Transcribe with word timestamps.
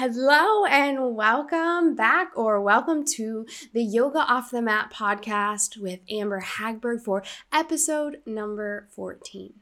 Hello 0.00 0.64
and 0.64 1.16
welcome 1.16 1.96
back, 1.96 2.30
or 2.36 2.60
welcome 2.60 3.04
to 3.16 3.44
the 3.72 3.82
Yoga 3.82 4.20
Off 4.20 4.52
the 4.52 4.62
Mat 4.62 4.92
podcast 4.94 5.76
with 5.76 5.98
Amber 6.08 6.40
Hagberg 6.40 7.02
for 7.02 7.24
episode 7.52 8.20
number 8.24 8.86
14. 8.94 9.54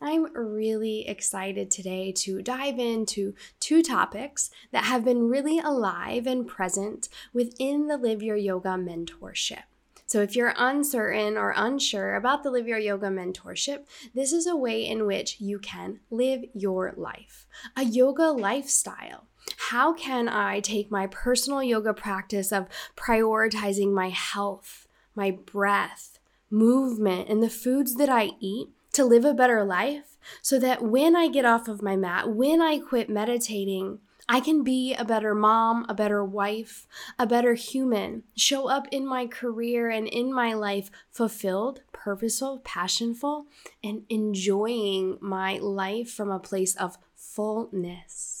I'm 0.00 0.32
really 0.32 1.08
excited 1.08 1.72
today 1.72 2.12
to 2.18 2.40
dive 2.40 2.78
into 2.78 3.34
two 3.58 3.82
topics 3.82 4.50
that 4.70 4.84
have 4.84 5.04
been 5.04 5.28
really 5.28 5.58
alive 5.58 6.24
and 6.24 6.46
present 6.46 7.08
within 7.32 7.88
the 7.88 7.96
Live 7.96 8.22
Your 8.22 8.36
Yoga 8.36 8.76
mentorship. 8.76 9.64
So, 10.06 10.22
if 10.22 10.36
you're 10.36 10.54
uncertain 10.56 11.36
or 11.36 11.52
unsure 11.56 12.14
about 12.14 12.44
the 12.44 12.52
Live 12.52 12.68
Your 12.68 12.78
Yoga 12.78 13.08
mentorship, 13.08 13.86
this 14.14 14.32
is 14.32 14.46
a 14.46 14.54
way 14.54 14.86
in 14.86 15.04
which 15.04 15.40
you 15.40 15.58
can 15.58 15.98
live 16.10 16.44
your 16.54 16.94
life, 16.96 17.48
a 17.76 17.82
yoga 17.82 18.30
lifestyle 18.30 19.26
how 19.56 19.92
can 19.92 20.28
I 20.28 20.60
take 20.60 20.90
my 20.90 21.06
personal 21.06 21.62
yoga 21.62 21.94
practice 21.94 22.52
of 22.52 22.68
prioritizing 22.96 23.92
my 23.92 24.08
health, 24.08 24.86
my 25.14 25.30
breath, 25.30 26.18
movement, 26.50 27.28
and 27.28 27.42
the 27.42 27.50
foods 27.50 27.94
that 27.96 28.08
I 28.08 28.30
eat 28.40 28.68
to 28.92 29.04
live 29.04 29.24
a 29.24 29.34
better 29.34 29.64
life 29.64 30.16
so 30.42 30.58
that 30.58 30.82
when 30.82 31.16
I 31.16 31.28
get 31.28 31.44
off 31.44 31.68
of 31.68 31.82
my 31.82 31.96
mat, 31.96 32.30
when 32.30 32.60
I 32.60 32.78
quit 32.78 33.08
meditating, 33.08 34.00
I 34.28 34.38
can 34.38 34.62
be 34.62 34.94
a 34.94 35.04
better 35.04 35.34
mom, 35.34 35.86
a 35.88 35.94
better 35.94 36.24
wife, 36.24 36.86
a 37.18 37.26
better 37.26 37.54
human, 37.54 38.22
show 38.36 38.68
up 38.68 38.86
in 38.92 39.04
my 39.04 39.26
career 39.26 39.90
and 39.90 40.06
in 40.06 40.32
my 40.32 40.54
life 40.54 40.90
fulfilled, 41.10 41.82
purposeful, 41.90 42.60
passionful, 42.64 43.46
and 43.82 44.04
enjoying 44.08 45.18
my 45.20 45.58
life 45.58 46.12
from 46.12 46.30
a 46.30 46.38
place 46.38 46.76
of 46.76 46.96
fullness. 47.16 48.39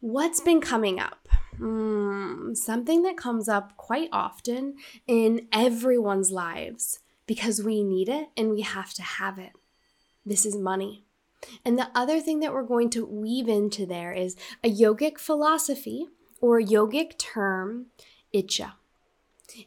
What's 0.00 0.38
been 0.38 0.60
coming 0.60 1.00
up? 1.00 1.28
Mm, 1.58 2.56
something 2.56 3.02
that 3.02 3.16
comes 3.16 3.48
up 3.48 3.76
quite 3.76 4.08
often 4.12 4.76
in 5.08 5.48
everyone's 5.52 6.30
lives 6.30 7.00
because 7.26 7.64
we 7.64 7.82
need 7.82 8.08
it 8.08 8.28
and 8.36 8.50
we 8.50 8.60
have 8.60 8.94
to 8.94 9.02
have 9.02 9.40
it. 9.40 9.52
This 10.24 10.46
is 10.46 10.56
money. 10.56 11.04
And 11.64 11.76
the 11.76 11.90
other 11.96 12.20
thing 12.20 12.38
that 12.40 12.52
we're 12.52 12.62
going 12.62 12.90
to 12.90 13.06
weave 13.06 13.48
into 13.48 13.86
there 13.86 14.12
is 14.12 14.36
a 14.62 14.72
yogic 14.72 15.18
philosophy 15.18 16.06
or 16.40 16.60
yogic 16.60 17.18
term, 17.18 17.86
itcha. 18.32 18.74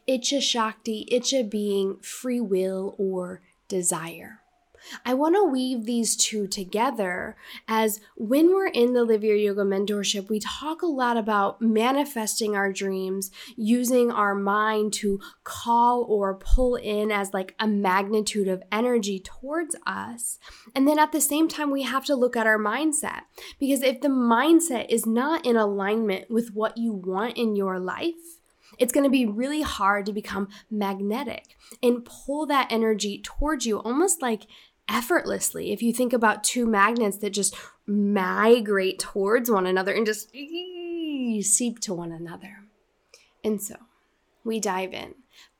Itcha 0.08 0.40
Shakti, 0.40 1.06
itcha 1.12 1.48
being 1.50 1.98
free 1.98 2.40
will 2.40 2.94
or 2.96 3.42
desire. 3.68 4.41
I 5.04 5.14
want 5.14 5.34
to 5.36 5.44
weave 5.44 5.84
these 5.84 6.16
two 6.16 6.46
together 6.46 7.36
as 7.68 8.00
when 8.16 8.48
we're 8.48 8.68
in 8.68 8.92
the 8.92 9.04
Live 9.04 9.24
Your 9.24 9.36
Yoga 9.36 9.62
mentorship, 9.62 10.28
we 10.28 10.40
talk 10.40 10.82
a 10.82 10.86
lot 10.86 11.16
about 11.16 11.60
manifesting 11.60 12.56
our 12.56 12.72
dreams, 12.72 13.30
using 13.56 14.10
our 14.10 14.34
mind 14.34 14.92
to 14.94 15.20
call 15.44 16.04
or 16.08 16.34
pull 16.34 16.76
in 16.76 17.10
as 17.10 17.32
like 17.32 17.54
a 17.58 17.66
magnitude 17.66 18.48
of 18.48 18.62
energy 18.70 19.18
towards 19.18 19.76
us. 19.86 20.38
And 20.74 20.86
then 20.86 20.98
at 20.98 21.12
the 21.12 21.20
same 21.20 21.48
time, 21.48 21.70
we 21.70 21.82
have 21.82 22.04
to 22.06 22.16
look 22.16 22.36
at 22.36 22.46
our 22.46 22.58
mindset 22.58 23.22
because 23.58 23.82
if 23.82 24.00
the 24.00 24.08
mindset 24.08 24.86
is 24.88 25.06
not 25.06 25.46
in 25.46 25.56
alignment 25.56 26.30
with 26.30 26.54
what 26.54 26.76
you 26.76 26.92
want 26.92 27.36
in 27.36 27.56
your 27.56 27.78
life, 27.78 28.14
it's 28.78 28.92
going 28.92 29.04
to 29.04 29.10
be 29.10 29.26
really 29.26 29.62
hard 29.62 30.06
to 30.06 30.12
become 30.12 30.48
magnetic 30.70 31.56
and 31.82 32.04
pull 32.04 32.46
that 32.46 32.70
energy 32.70 33.20
towards 33.22 33.66
you, 33.66 33.78
almost 33.78 34.22
like 34.22 34.46
effortlessly. 34.88 35.72
If 35.72 35.82
you 35.82 35.92
think 35.92 36.12
about 36.12 36.44
two 36.44 36.66
magnets 36.66 37.18
that 37.18 37.30
just 37.30 37.56
migrate 37.86 38.98
towards 38.98 39.50
one 39.50 39.66
another 39.66 39.92
and 39.92 40.06
just 40.06 40.30
seep 40.30 41.78
to 41.80 41.94
one 41.94 42.12
another. 42.12 42.64
And 43.44 43.60
so 43.60 43.76
we 44.44 44.60
dive 44.60 44.92
in. 44.92 45.14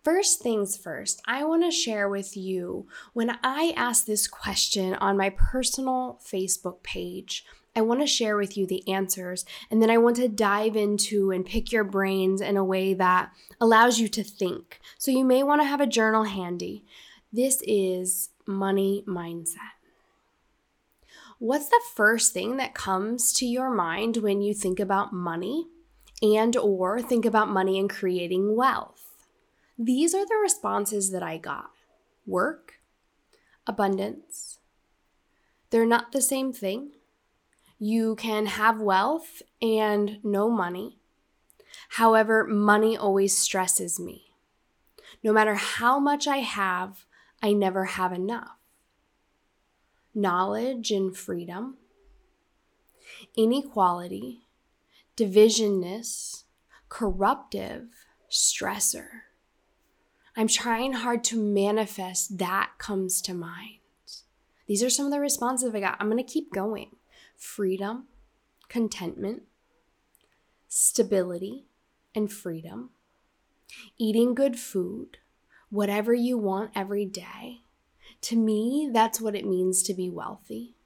First 0.05 0.41
things 0.41 0.77
first, 0.77 1.23
I 1.27 1.45
want 1.45 1.63
to 1.63 1.71
share 1.71 2.09
with 2.09 2.37
you 2.37 2.89
when 3.13 3.39
I 3.45 3.73
asked 3.77 4.07
this 4.07 4.27
question 4.27 4.95
on 4.95 5.17
my 5.17 5.31
personal 5.31 6.19
Facebook 6.25 6.83
page. 6.83 7.45
I 7.77 7.83
want 7.83 8.01
to 8.01 8.07
share 8.07 8.37
with 8.37 8.57
you 8.57 8.67
the 8.67 8.87
answers, 8.93 9.45
and 9.71 9.81
then 9.81 9.91
I 9.91 9.99
want 9.99 10.17
to 10.17 10.29
dive 10.29 10.77
into 10.77 11.31
and 11.31 11.47
pick 11.47 11.71
your 11.73 11.85
brains 11.85 12.41
in 12.41 12.57
a 12.57 12.65
way 12.65 12.95
that 12.95 13.31
allows 13.61 13.99
you 13.99 14.09
to 14.09 14.25
think. 14.25 14.81
So, 14.99 15.11
you 15.11 15.25
may 15.25 15.43
want 15.43 15.63
to 15.63 15.67
have 15.67 15.81
a 15.81 15.87
journal 15.87 16.25
handy. 16.25 16.85
This 17.33 17.63
is 17.67 18.29
money 18.47 19.05
mindset. 19.07 19.77
What's 21.39 21.69
the 21.69 21.81
first 21.95 22.33
thing 22.33 22.57
that 22.59 22.75
comes 22.75 23.33
to 23.35 23.47
your 23.47 23.71
mind 23.71 24.19
when 24.19 24.43
you 24.43 24.55
think 24.55 24.79
about 24.79 25.13
money 25.13 25.67
and 26.23 26.57
or 26.57 27.03
think 27.03 27.25
about 27.25 27.49
money 27.49 27.79
and 27.79 27.91
creating 27.91 28.55
wealth? 28.55 29.27
These 29.79 30.15
are 30.15 30.25
the 30.25 30.39
responses 30.41 31.11
that 31.11 31.23
I 31.23 31.39
got. 31.39 31.71
Work, 32.27 32.75
abundance. 33.67 34.61
They're 35.71 35.87
not 35.87 36.13
the 36.13 36.23
same 36.23 36.53
thing. 36.53 36.93
You 37.79 38.15
can 38.15 38.47
have 38.47 38.81
wealth 38.81 39.43
and 39.61 40.21
no 40.23 40.49
money. 40.49 40.99
However, 41.89 42.45
money 42.45 42.97
always 42.97 43.37
stresses 43.37 43.99
me. 43.99 44.27
No 45.25 45.33
matter 45.33 45.55
how 45.57 45.99
much 45.99 46.29
I 46.29 46.39
have, 46.39 47.05
I 47.43 47.53
never 47.53 47.87
have 47.87 48.13
enough. 48.13 48.57
Knowledge 50.15 50.91
and 50.91 51.17
freedom, 51.17 51.79
inequality, 53.37 54.47
divisionness, 55.17 56.45
corruptive, 56.89 57.89
stressor. 58.31 59.09
I'm 60.37 60.49
trying 60.49 60.95
hard 60.95 61.25
to 61.25 61.43
manifest 61.43 62.39
that 62.39 62.73
comes 62.79 63.21
to 63.23 63.35
mind. 63.35 63.81
These 64.67 64.83
are 64.83 64.91
some 64.91 65.07
of 65.07 65.13
the 65.13 65.21
responses 65.21 65.75
I 65.75 65.81
got. 65.81 65.97
I'm 65.99 66.11
going 66.11 66.25
to 66.25 66.33
keep 66.33 66.53
going. 66.53 66.97
Freedom, 67.37 68.07
contentment, 68.69 69.43
stability, 70.69 71.67
and 72.15 72.33
freedom, 72.33 72.91
eating 73.99 74.35
good 74.35 74.59
food, 74.59 75.19
whatever 75.73 76.13
you 76.13 76.37
want 76.37 76.71
every 76.77 77.07
day. 77.07 77.63
To 78.21 78.37
me, 78.37 78.91
that's 78.93 79.23
what 79.23 79.35
it 79.35 79.47
means 79.47 79.83
to 79.85 79.95
be 79.95 80.11
wealthy. 80.11 80.77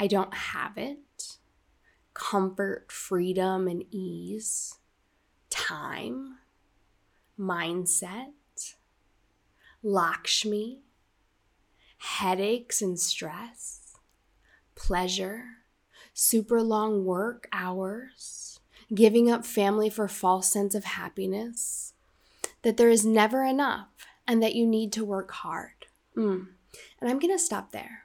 I 0.00 0.06
don't 0.06 0.32
have 0.32 0.78
it. 0.78 1.36
Comfort, 2.14 2.90
freedom, 2.90 3.68
and 3.68 3.84
ease, 3.90 4.74
time, 5.50 6.38
mindset, 7.38 8.32
Lakshmi, 9.82 10.80
headaches 11.98 12.80
and 12.80 12.98
stress, 12.98 13.92
pleasure, 14.74 15.44
super 16.14 16.62
long 16.62 17.04
work 17.04 17.46
hours, 17.52 18.60
giving 18.94 19.30
up 19.30 19.44
family 19.44 19.90
for 19.90 20.08
false 20.08 20.50
sense 20.50 20.74
of 20.74 20.84
happiness, 20.84 21.92
that 22.62 22.76
there 22.76 22.90
is 22.90 23.04
never 23.04 23.44
enough 23.44 23.88
and 24.26 24.42
that 24.42 24.54
you 24.54 24.66
need 24.66 24.92
to 24.92 25.04
work 25.04 25.30
hard. 25.30 25.86
Mm. 26.16 26.48
And 27.00 27.10
I'm 27.10 27.18
going 27.18 27.34
to 27.34 27.42
stop 27.42 27.72
there 27.72 28.04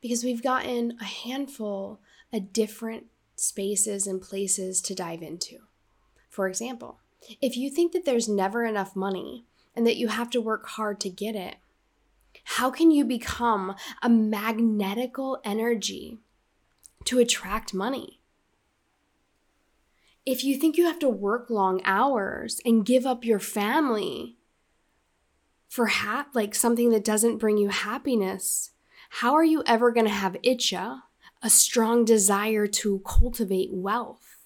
because 0.00 0.24
we've 0.24 0.42
gotten 0.42 0.96
a 1.00 1.04
handful 1.04 2.00
of 2.32 2.52
different 2.52 3.06
spaces 3.36 4.06
and 4.06 4.20
places 4.20 4.80
to 4.82 4.94
dive 4.94 5.22
into. 5.22 5.58
For 6.28 6.46
example, 6.48 7.00
if 7.40 7.56
you 7.56 7.70
think 7.70 7.92
that 7.92 8.04
there's 8.04 8.28
never 8.28 8.64
enough 8.64 8.94
money 8.94 9.44
and 9.74 9.86
that 9.86 9.96
you 9.96 10.08
have 10.08 10.30
to 10.30 10.40
work 10.40 10.66
hard 10.66 11.00
to 11.00 11.10
get 11.10 11.34
it, 11.34 11.56
how 12.44 12.70
can 12.70 12.90
you 12.90 13.04
become 13.04 13.74
a 14.02 14.08
magnetical 14.08 15.40
energy 15.44 16.18
to 17.04 17.18
attract 17.18 17.74
money? 17.74 18.17
If 20.28 20.44
you 20.44 20.58
think 20.58 20.76
you 20.76 20.84
have 20.84 20.98
to 20.98 21.08
work 21.08 21.48
long 21.48 21.80
hours 21.86 22.60
and 22.62 22.84
give 22.84 23.06
up 23.06 23.24
your 23.24 23.38
family 23.38 24.36
for 25.68 25.86
ha- 25.86 26.26
like 26.34 26.54
something 26.54 26.90
that 26.90 27.02
doesn't 27.02 27.38
bring 27.38 27.56
you 27.56 27.70
happiness, 27.70 28.72
how 29.08 29.34
are 29.34 29.44
you 29.44 29.62
ever 29.64 29.90
going 29.90 30.04
to 30.04 30.12
have 30.12 30.36
itcha, 30.44 31.00
a 31.40 31.48
strong 31.48 32.04
desire 32.04 32.66
to 32.66 33.00
cultivate 33.06 33.72
wealth. 33.72 34.36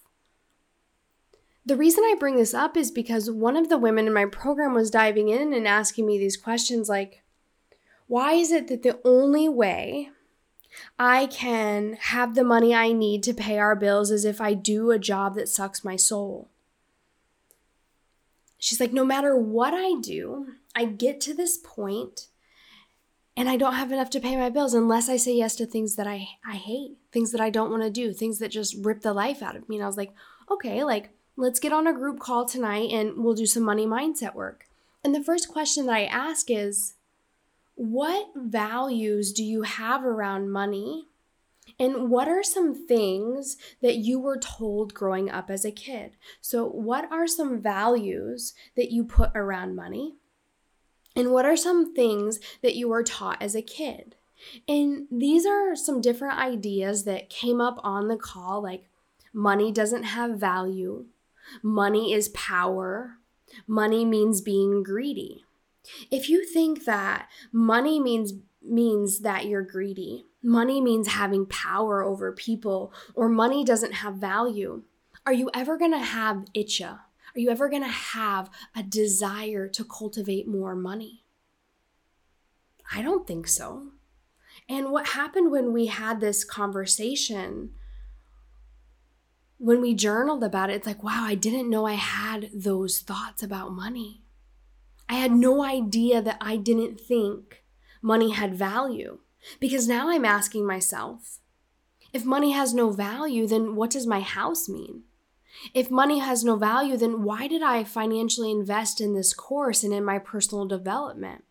The 1.67 1.77
reason 1.77 2.05
I 2.05 2.15
bring 2.17 2.37
this 2.37 2.55
up 2.55 2.77
is 2.77 2.93
because 2.93 3.29
one 3.29 3.57
of 3.57 3.69
the 3.69 3.79
women 3.79 4.07
in 4.07 4.13
my 4.13 4.27
program 4.27 4.75
was 4.75 4.89
diving 4.89 5.31
in 5.31 5.53
and 5.53 5.67
asking 5.67 6.07
me 6.07 6.17
these 6.17 6.37
questions 6.37 6.89
like, 6.89 7.25
why 8.07 8.35
is 8.35 8.53
it 8.53 8.69
that 8.69 8.85
the 8.85 9.01
only 9.05 9.49
way 9.49 10.11
I 10.99 11.27
can 11.27 11.95
have 11.95 12.35
the 12.35 12.45
money 12.45 12.75
I 12.75 12.93
need 12.93 13.23
to 13.25 13.35
pay 13.35 13.59
our 13.59 13.77
bills 13.77 14.11
as 14.11 14.25
if 14.25 14.41
I 14.41 14.55
do 14.55 14.91
a 14.91 14.99
job 14.99 15.35
that 15.35 15.49
sucks 15.49 15.85
my 15.85 15.97
soul? 15.97 16.49
She's 18.59 18.81
like, 18.81 18.93
no 18.93 19.05
matter 19.05 19.37
what 19.37 19.75
I 19.75 20.01
do, 20.01 20.55
I 20.75 20.85
get 20.85 21.21
to 21.23 21.35
this 21.35 21.57
point 21.57 22.29
and 23.37 23.49
I 23.49 23.57
don't 23.57 23.75
have 23.75 23.91
enough 23.93 24.11
to 24.11 24.21
pay 24.21 24.37
my 24.37 24.51
bills 24.51 24.75
unless 24.75 25.09
I 25.09 25.17
say 25.17 25.35
yes 25.35 25.57
to 25.57 25.67
things 25.67 25.97
that 25.97 26.07
I, 26.07 26.29
I 26.47 26.57
hate, 26.57 26.97
things 27.13 27.33
that 27.33 27.41
I 27.41 27.51
don't 27.51 27.71
want 27.71 27.83
to 27.83 27.91
do, 27.91 28.13
things 28.13 28.39
that 28.39 28.51
just 28.51 28.77
rip 28.85 29.01
the 29.01 29.15
life 29.15 29.43
out 29.43 29.57
of 29.57 29.69
me. 29.69 29.77
And 29.77 29.85
I 29.85 29.87
was 29.87 29.97
like, 29.97 30.13
okay, 30.51 30.85
like 30.85 31.11
let's 31.37 31.59
get 31.59 31.73
on 31.73 31.87
a 31.87 31.95
group 31.95 32.21
call 32.21 32.45
tonight 32.45 32.91
and 32.93 33.25
we'll 33.25 33.35
do 33.35 33.47
some 33.47 33.63
money 33.63 33.87
mindset 33.87 34.35
work. 34.35 34.67
And 35.03 35.15
the 35.15 35.25
first 35.25 35.49
question 35.49 35.87
that 35.87 35.95
I 35.95 36.05
ask 36.05 36.51
is, 36.51 36.95
what 37.75 38.29
values 38.37 39.33
do 39.33 39.43
you 39.45 39.63
have 39.63 40.05
around 40.05 40.51
money? 40.51 41.09
And 41.79 42.11
what 42.11 42.29
are 42.29 42.43
some 42.43 42.87
things 42.87 43.57
that 43.81 43.97
you 43.97 44.19
were 44.19 44.39
told 44.39 44.95
growing 44.95 45.31
up 45.31 45.51
as 45.51 45.65
a 45.65 45.71
kid? 45.71 46.17
So, 46.41 46.67
what 46.67 47.11
are 47.11 47.27
some 47.27 47.61
values 47.61 48.53
that 48.77 48.91
you 48.91 49.05
put 49.05 49.31
around 49.35 49.75
money? 49.75 50.17
And 51.15 51.31
what 51.31 51.45
are 51.45 51.57
some 51.57 51.95
things 51.95 52.41
that 52.63 52.75
you 52.75 52.89
were 52.89 53.03
taught 53.03 53.41
as 53.41 53.55
a 53.55 53.63
kid? 53.63 54.17
And 54.67 55.07
these 55.11 55.47
are 55.47 55.77
some 55.77 56.01
different 56.01 56.39
ideas 56.39 57.05
that 57.05 57.31
came 57.31 57.61
up 57.61 57.79
on 57.85 58.09
the 58.09 58.17
call 58.17 58.63
like 58.63 58.85
money 59.33 59.71
doesn't 59.71 60.03
have 60.03 60.39
value, 60.39 61.07
Money 61.63 62.13
is 62.13 62.29
power. 62.31 63.19
Money 63.67 64.05
means 64.05 64.41
being 64.41 64.83
greedy. 64.83 65.45
If 66.11 66.29
you 66.29 66.45
think 66.45 66.85
that 66.85 67.29
money 67.53 68.01
means 68.01 68.35
means 68.65 69.21
that 69.21 69.47
you're 69.47 69.63
greedy, 69.63 70.27
money 70.43 70.81
means 70.81 71.09
having 71.09 71.47
power 71.47 72.03
over 72.05 72.33
people, 72.33 72.93
or 73.15 73.29
money 73.29 73.65
doesn't 73.65 73.95
have 73.95 74.15
value, 74.15 74.83
are 75.27 75.33
you 75.33 75.51
ever 75.53 75.77
going 75.77 75.91
to 75.91 75.99
have 75.99 76.45
itcha? 76.55 77.01
Are 77.35 77.41
you 77.41 77.51
ever 77.51 77.69
going 77.69 77.83
to 77.83 77.89
have 77.89 78.51
a 78.77 78.83
desire 78.83 79.67
to 79.69 79.85
cultivate 79.85 80.47
more 80.47 80.77
money? 80.77 81.25
I 82.95 83.03
don't 83.03 83.27
think 83.27 83.49
so. 83.49 83.89
And 84.69 84.93
what 84.93 85.09
happened 85.09 85.51
when 85.51 85.73
we 85.73 85.87
had 85.87 86.21
this 86.21 86.45
conversation 86.45 87.71
when 89.63 89.81
we 89.81 89.95
journaled 89.95 90.43
about 90.43 90.71
it, 90.71 90.75
it's 90.75 90.89
like, 90.89 91.05
wow, 91.05 91.23
I 91.25 91.37
didn't 91.37 91.71
know 91.71 91.87
I 91.87 91.93
had 91.93 92.51
those 92.53 92.99
thoughts 92.99 93.45
about 93.45 93.71
money. 93.71 94.25
I 95.13 95.17
had 95.17 95.33
no 95.33 95.63
idea 95.63 96.23
that 96.23 96.39
I 96.41 96.57
didn't 96.57 96.99
think 96.99 97.63
money 98.01 98.31
had 98.31 98.55
value. 98.55 99.19
Because 99.61 99.87
now 99.87 100.09
I'm 100.09 100.25
asking 100.25 100.67
myself, 100.67 101.39
if 102.15 102.25
money 102.25 102.53
has 102.53 102.73
no 102.73 102.89
value, 102.89 103.47
then 103.47 103.77
what 103.77 103.91
does 103.91 104.07
my 104.07 104.21
house 104.21 104.71
mean? 104.71 105.03
If 105.75 105.91
money 105.91 106.21
has 106.21 106.45
no 106.45 106.57
value, 106.57 106.97
then 106.97 107.25
why 107.25 107.47
did 107.47 107.63
I 107.63 107.85
financially 107.85 108.51
invest 108.51 109.03
in 109.03 109.13
this 109.13 109.35
course 109.35 109.85
and 109.85 109.93
in 109.93 110.03
my 110.03 110.19
personal 110.19 110.65
development? 110.65 111.45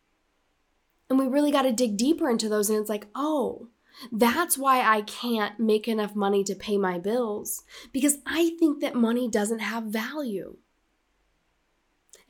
And 1.07 1.19
we 1.19 1.27
really 1.27 1.51
got 1.51 1.61
to 1.61 1.71
dig 1.71 1.97
deeper 1.97 2.31
into 2.31 2.49
those. 2.49 2.67
And 2.67 2.79
it's 2.79 2.89
like, 2.89 3.09
oh, 3.13 3.67
that's 4.11 4.57
why 4.57 4.81
I 4.81 5.03
can't 5.03 5.59
make 5.59 5.87
enough 5.87 6.15
money 6.15 6.43
to 6.45 6.55
pay 6.55 6.79
my 6.79 6.97
bills 6.97 7.63
because 7.91 8.17
I 8.25 8.55
think 8.57 8.81
that 8.81 8.95
money 8.95 9.29
doesn't 9.29 9.59
have 9.59 9.83
value. 9.83 10.57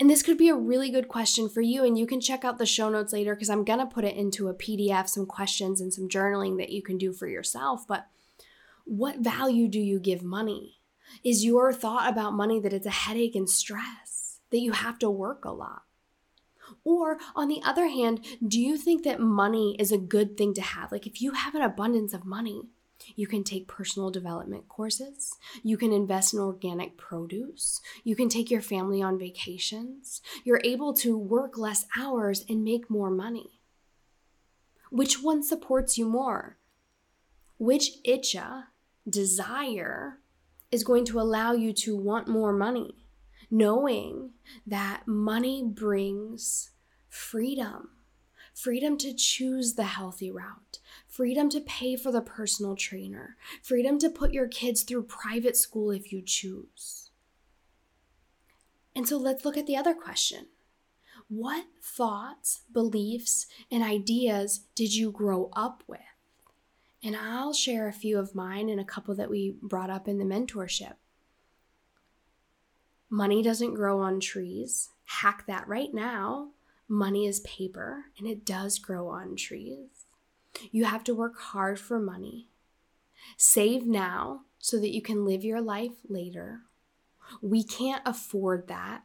And 0.02 0.10
this 0.10 0.24
could 0.24 0.40
be 0.40 0.50
a 0.50 0.56
really 0.56 0.90
good 0.90 1.08
question 1.08 1.48
for 1.48 1.62
you. 1.62 1.86
And 1.86 1.96
you 1.96 2.08
can 2.08 2.20
check 2.20 2.44
out 2.44 2.58
the 2.58 2.66
show 2.66 2.90
notes 2.90 3.14
later 3.14 3.36
because 3.36 3.52
I'm 3.52 3.64
to 3.64 3.86
put 3.86 4.04
it 4.04 4.16
into 4.16 4.48
a 4.48 4.54
PDF, 4.56 5.08
some 5.08 5.28
questions 5.28 5.80
and 5.80 5.94
some 5.94 6.10
journaling 6.10 6.58
that 6.58 6.72
you 6.72 6.82
can 6.82 6.98
do 6.98 7.14
for 7.14 7.28
yourself. 7.28 7.88
But 7.88 8.08
what 8.84 9.20
value 9.20 9.68
do 9.68 9.80
you 9.80 10.00
give 10.00 10.24
money? 10.24 10.80
Is 11.24 11.46
your 11.46 11.72
thought 11.72 12.10
about 12.10 12.34
money 12.34 12.60
that 12.62 12.74
it's 12.74 12.88
a 12.88 12.90
headache 12.90 13.36
and 13.36 13.48
stress, 13.48 14.40
that 14.50 14.62
you 14.62 14.72
have 14.72 14.98
to 14.98 15.10
work 15.12 15.46
a 15.46 15.52
lot? 15.52 15.84
Or 16.84 17.20
on 17.36 17.48
the 17.48 17.62
other 17.64 17.88
hand, 17.88 18.26
do 18.48 18.60
you 18.60 18.78
think 18.78 19.04
that 19.04 19.20
money 19.20 19.76
is 19.78 19.92
a 19.92 20.00
good 20.00 20.36
thing 20.36 20.56
to 20.56 20.62
have? 20.62 20.92
Like 20.92 21.06
if 21.06 21.22
you 21.22 21.34
have 21.34 21.54
an 21.54 21.62
abundance 21.62 22.16
of 22.16 22.26
money, 22.26 22.64
you 23.16 23.28
can 23.28 23.44
take 23.44 23.68
personal 23.68 24.10
development 24.10 24.68
courses. 24.68 25.36
You 25.64 25.78
can 25.78 25.92
invest 25.92 26.34
in 26.34 26.40
organic 26.40 26.98
produce. 26.98 27.82
You 28.04 28.16
can 28.16 28.30
take 28.30 28.52
your 28.52 28.62
family 28.62 29.02
on 29.02 29.20
vacations. 29.20 30.22
You're 30.44 30.62
able 30.64 30.94
to 30.96 31.18
work 31.18 31.58
less 31.58 31.86
hours 31.98 32.44
and 32.50 32.64
make 32.64 32.90
more 32.90 33.12
money. 33.12 33.62
Which 34.90 35.22
one 35.22 35.44
supports 35.44 35.98
you 35.98 36.06
more? 36.06 36.58
Which 37.58 38.04
itcha, 38.06 38.66
desire, 39.10 40.20
is 40.72 40.84
going 40.84 41.06
to 41.06 41.20
allow 41.20 41.54
you 41.54 41.74
to 41.74 41.96
want 41.96 42.28
more 42.28 42.54
money? 42.54 43.02
knowing 43.52 44.32
that 44.66 45.04
money 45.06 45.62
brings 45.62 46.72
freedom 47.10 47.90
freedom 48.54 48.98
to 48.98 49.14
choose 49.14 49.74
the 49.74 49.84
healthy 49.84 50.32
route, 50.32 50.80
freedom 51.08 51.50
to 51.50 51.62
pay 51.62 51.96
for 51.96 52.12
the 52.12 52.22
personal 52.22 52.76
trainer, 52.76 53.36
freedom 53.62 53.98
to 54.00 54.10
put 54.10 54.34
your 54.34 54.48
kids 54.48 54.84
through 54.84 55.04
private 55.04 55.58
school 55.58 55.92
if 55.92 56.12
you 56.12 56.22
choose. 56.22 57.10
And 58.96 59.08
so 59.08 59.18
let's 59.18 59.46
look 59.46 59.58
at 59.58 59.68
the 59.68 59.78
other 59.78 59.94
question. 59.94 60.48
What 61.28 61.66
thoughts, 61.82 62.62
beliefs, 62.72 63.48
and 63.72 63.84
ideas 63.84 64.66
did 64.76 64.94
you 64.94 65.12
grow 65.12 65.50
up 65.54 65.84
with? 65.88 66.00
And 67.04 67.16
I'll 67.16 67.54
share 67.54 67.88
a 67.88 67.94
few 67.94 68.20
of 68.20 68.36
mine 68.36 68.70
and 68.70 68.80
a 68.80 68.86
couple 68.86 69.16
that 69.16 69.30
we 69.30 69.56
brought 69.62 69.90
up 69.90 70.08
in 70.08 70.18
the 70.18 70.26
mentorship. 70.26 70.96
Money 73.10 73.42
doesn't 73.42 73.74
grow 73.74 74.00
on 74.02 74.20
trees. 74.20 74.90
Hack 75.06 75.46
that 75.48 75.68
right 75.68 75.94
now. 75.94 76.50
Money 76.92 77.26
is 77.26 77.40
paper 77.40 78.08
and 78.18 78.28
it 78.28 78.44
does 78.44 78.78
grow 78.78 79.08
on 79.08 79.38
trees. 79.38 80.08
You 80.72 80.84
have 80.84 81.06
to 81.06 81.16
work 81.16 81.40
hard 81.40 81.80
for 81.80 82.02
money. 82.02 82.50
Save 83.38 83.88
now 83.88 84.42
so 84.60 84.78
that 84.78 84.94
you 84.94 85.02
can 85.02 85.24
live 85.24 85.46
your 85.46 85.62
life 85.62 85.94
later. 86.10 86.64
We 87.42 87.64
can't 87.64 88.02
afford 88.06 88.68
that. 88.68 89.04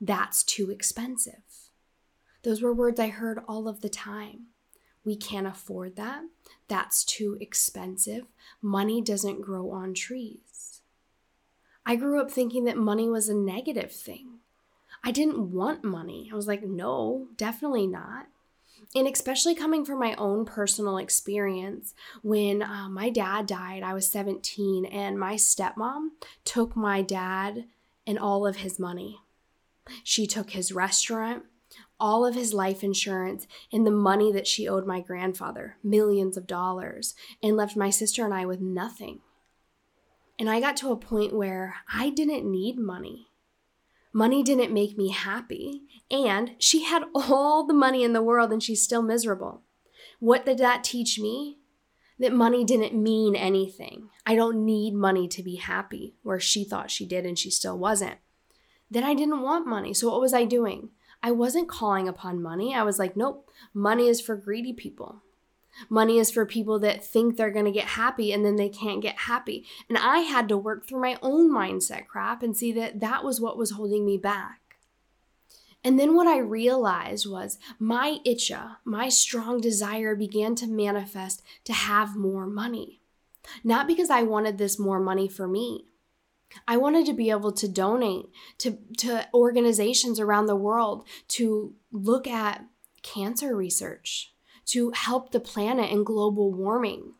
That's 0.00 0.42
too 0.42 0.70
expensive. 0.70 1.70
Those 2.42 2.62
were 2.62 2.74
words 2.74 2.98
I 2.98 3.10
heard 3.10 3.38
all 3.46 3.68
of 3.68 3.80
the 3.80 3.88
time. 3.88 4.46
We 5.04 5.14
can't 5.14 5.46
afford 5.46 5.94
that. 5.94 6.22
That's 6.66 7.04
too 7.04 7.38
expensive. 7.40 8.24
Money 8.60 9.00
doesn't 9.00 9.40
grow 9.40 9.70
on 9.70 9.94
trees. 9.94 10.80
I 11.86 11.94
grew 11.94 12.20
up 12.20 12.32
thinking 12.32 12.64
that 12.64 12.76
money 12.76 13.08
was 13.08 13.28
a 13.28 13.34
negative 13.34 13.92
thing. 13.92 14.39
I 15.02 15.10
didn't 15.12 15.50
want 15.50 15.84
money. 15.84 16.28
I 16.32 16.36
was 16.36 16.46
like, 16.46 16.62
no, 16.62 17.28
definitely 17.36 17.86
not. 17.86 18.26
And 18.94 19.06
especially 19.06 19.54
coming 19.54 19.84
from 19.84 19.98
my 19.98 20.14
own 20.16 20.44
personal 20.44 20.98
experience, 20.98 21.94
when 22.22 22.62
uh, 22.62 22.88
my 22.88 23.08
dad 23.08 23.46
died, 23.46 23.82
I 23.82 23.94
was 23.94 24.10
17, 24.10 24.84
and 24.86 25.18
my 25.18 25.34
stepmom 25.34 26.08
took 26.44 26.76
my 26.76 27.02
dad 27.02 27.66
and 28.06 28.18
all 28.18 28.46
of 28.46 28.56
his 28.56 28.78
money. 28.78 29.20
She 30.02 30.26
took 30.26 30.50
his 30.50 30.72
restaurant, 30.72 31.44
all 31.98 32.26
of 32.26 32.34
his 32.34 32.52
life 32.52 32.82
insurance, 32.82 33.46
and 33.72 33.86
the 33.86 33.92
money 33.92 34.32
that 34.32 34.46
she 34.46 34.68
owed 34.68 34.86
my 34.86 35.00
grandfather, 35.00 35.76
millions 35.82 36.36
of 36.36 36.46
dollars, 36.46 37.14
and 37.42 37.56
left 37.56 37.76
my 37.76 37.90
sister 37.90 38.24
and 38.24 38.34
I 38.34 38.44
with 38.44 38.60
nothing. 38.60 39.20
And 40.38 40.48
I 40.48 40.58
got 40.58 40.76
to 40.78 40.90
a 40.90 40.96
point 40.96 41.34
where 41.34 41.76
I 41.92 42.10
didn't 42.10 42.50
need 42.50 42.78
money. 42.78 43.29
Money 44.12 44.42
didn't 44.42 44.72
make 44.72 44.96
me 44.96 45.10
happy. 45.10 45.82
And 46.10 46.56
she 46.58 46.84
had 46.84 47.04
all 47.14 47.66
the 47.66 47.74
money 47.74 48.02
in 48.02 48.12
the 48.12 48.22
world 48.22 48.52
and 48.52 48.62
she's 48.62 48.82
still 48.82 49.02
miserable. 49.02 49.62
What 50.18 50.44
did 50.44 50.58
that 50.58 50.84
teach 50.84 51.18
me? 51.18 51.58
That 52.18 52.32
money 52.34 52.64
didn't 52.64 53.02
mean 53.02 53.34
anything. 53.34 54.10
I 54.26 54.34
don't 54.34 54.66
need 54.66 54.92
money 54.92 55.26
to 55.28 55.42
be 55.42 55.56
happy, 55.56 56.16
where 56.22 56.38
she 56.38 56.64
thought 56.64 56.90
she 56.90 57.06
did 57.06 57.24
and 57.24 57.38
she 57.38 57.50
still 57.50 57.78
wasn't. 57.78 58.18
Then 58.90 59.04
I 59.04 59.14
didn't 59.14 59.40
want 59.40 59.66
money. 59.66 59.94
So 59.94 60.10
what 60.10 60.20
was 60.20 60.34
I 60.34 60.44
doing? 60.44 60.90
I 61.22 61.30
wasn't 61.30 61.68
calling 61.68 62.08
upon 62.08 62.42
money. 62.42 62.74
I 62.74 62.82
was 62.82 62.98
like, 62.98 63.16
nope, 63.16 63.48
money 63.72 64.08
is 64.08 64.20
for 64.20 64.36
greedy 64.36 64.74
people. 64.74 65.22
Money 65.88 66.18
is 66.18 66.30
for 66.30 66.44
people 66.44 66.78
that 66.80 67.04
think 67.04 67.36
they're 67.36 67.50
going 67.50 67.64
to 67.64 67.70
get 67.70 67.88
happy 67.88 68.32
and 68.32 68.44
then 68.44 68.56
they 68.56 68.68
can't 68.68 69.00
get 69.02 69.16
happy. 69.20 69.64
And 69.88 69.96
I 69.96 70.18
had 70.18 70.48
to 70.48 70.58
work 70.58 70.86
through 70.86 71.00
my 71.00 71.18
own 71.22 71.50
mindset 71.50 72.06
crap 72.06 72.42
and 72.42 72.56
see 72.56 72.72
that 72.72 73.00
that 73.00 73.24
was 73.24 73.40
what 73.40 73.56
was 73.56 73.72
holding 73.72 74.04
me 74.04 74.16
back. 74.16 74.60
And 75.82 75.98
then 75.98 76.14
what 76.14 76.26
I 76.26 76.38
realized 76.38 77.26
was 77.30 77.58
my 77.78 78.18
itcha, 78.26 78.76
my 78.84 79.08
strong 79.08 79.60
desire 79.60 80.14
began 80.14 80.54
to 80.56 80.66
manifest 80.66 81.42
to 81.64 81.72
have 81.72 82.16
more 82.16 82.46
money. 82.46 83.00
not 83.64 83.86
because 83.86 84.10
I 84.10 84.22
wanted 84.22 84.58
this 84.58 84.78
more 84.78 85.00
money 85.00 85.28
for 85.28 85.48
me. 85.48 85.86
I 86.66 86.76
wanted 86.76 87.06
to 87.06 87.12
be 87.12 87.30
able 87.30 87.52
to 87.52 87.68
donate 87.68 88.26
to, 88.58 88.78
to 88.98 89.28
organizations 89.32 90.18
around 90.18 90.46
the 90.46 90.56
world 90.56 91.06
to 91.28 91.74
look 91.92 92.26
at 92.26 92.64
cancer 93.02 93.54
research, 93.54 94.34
to 94.66 94.90
help 94.90 95.30
the 95.30 95.40
planet 95.40 95.90
and 95.90 96.06
global 96.06 96.52
warming, 96.52 97.14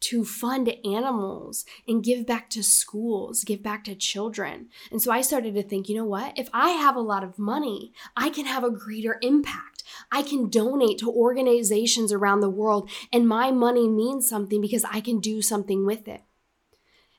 to 0.00 0.24
fund 0.24 0.74
animals 0.84 1.64
and 1.88 2.04
give 2.04 2.26
back 2.26 2.50
to 2.50 2.62
schools, 2.62 3.44
give 3.44 3.62
back 3.62 3.84
to 3.84 3.94
children. 3.94 4.68
And 4.90 5.00
so 5.00 5.10
I 5.10 5.22
started 5.22 5.54
to 5.54 5.62
think, 5.62 5.88
you 5.88 5.96
know 5.96 6.04
what? 6.04 6.38
If 6.38 6.50
I 6.52 6.70
have 6.70 6.96
a 6.96 7.00
lot 7.00 7.24
of 7.24 7.38
money, 7.38 7.92
I 8.16 8.28
can 8.28 8.44
have 8.44 8.64
a 8.64 8.70
greater 8.70 9.18
impact. 9.22 9.82
I 10.12 10.22
can 10.22 10.50
donate 10.50 10.98
to 10.98 11.10
organizations 11.10 12.12
around 12.12 12.40
the 12.40 12.50
world, 12.50 12.90
and 13.12 13.26
my 13.26 13.50
money 13.50 13.88
means 13.88 14.28
something 14.28 14.60
because 14.60 14.84
I 14.84 15.00
can 15.00 15.18
do 15.20 15.42
something 15.42 15.86
with 15.86 16.06
it. 16.06 16.22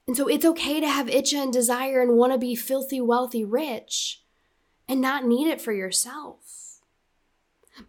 And 0.08 0.16
so 0.16 0.28
it's 0.28 0.46
okay 0.46 0.80
to 0.80 0.88
have 0.88 1.08
itcha 1.08 1.44
and 1.44 1.54
desire 1.54 2.02
and 2.02 2.18
want 2.18 2.34
to 2.34 2.38
be 2.38 2.56
filthy, 2.56 3.02
wealthy, 3.02 3.44
rich 3.44 4.22
and 4.92 5.00
not 5.00 5.26
need 5.26 5.48
it 5.48 5.62
for 5.62 5.72
yourself. 5.72 6.82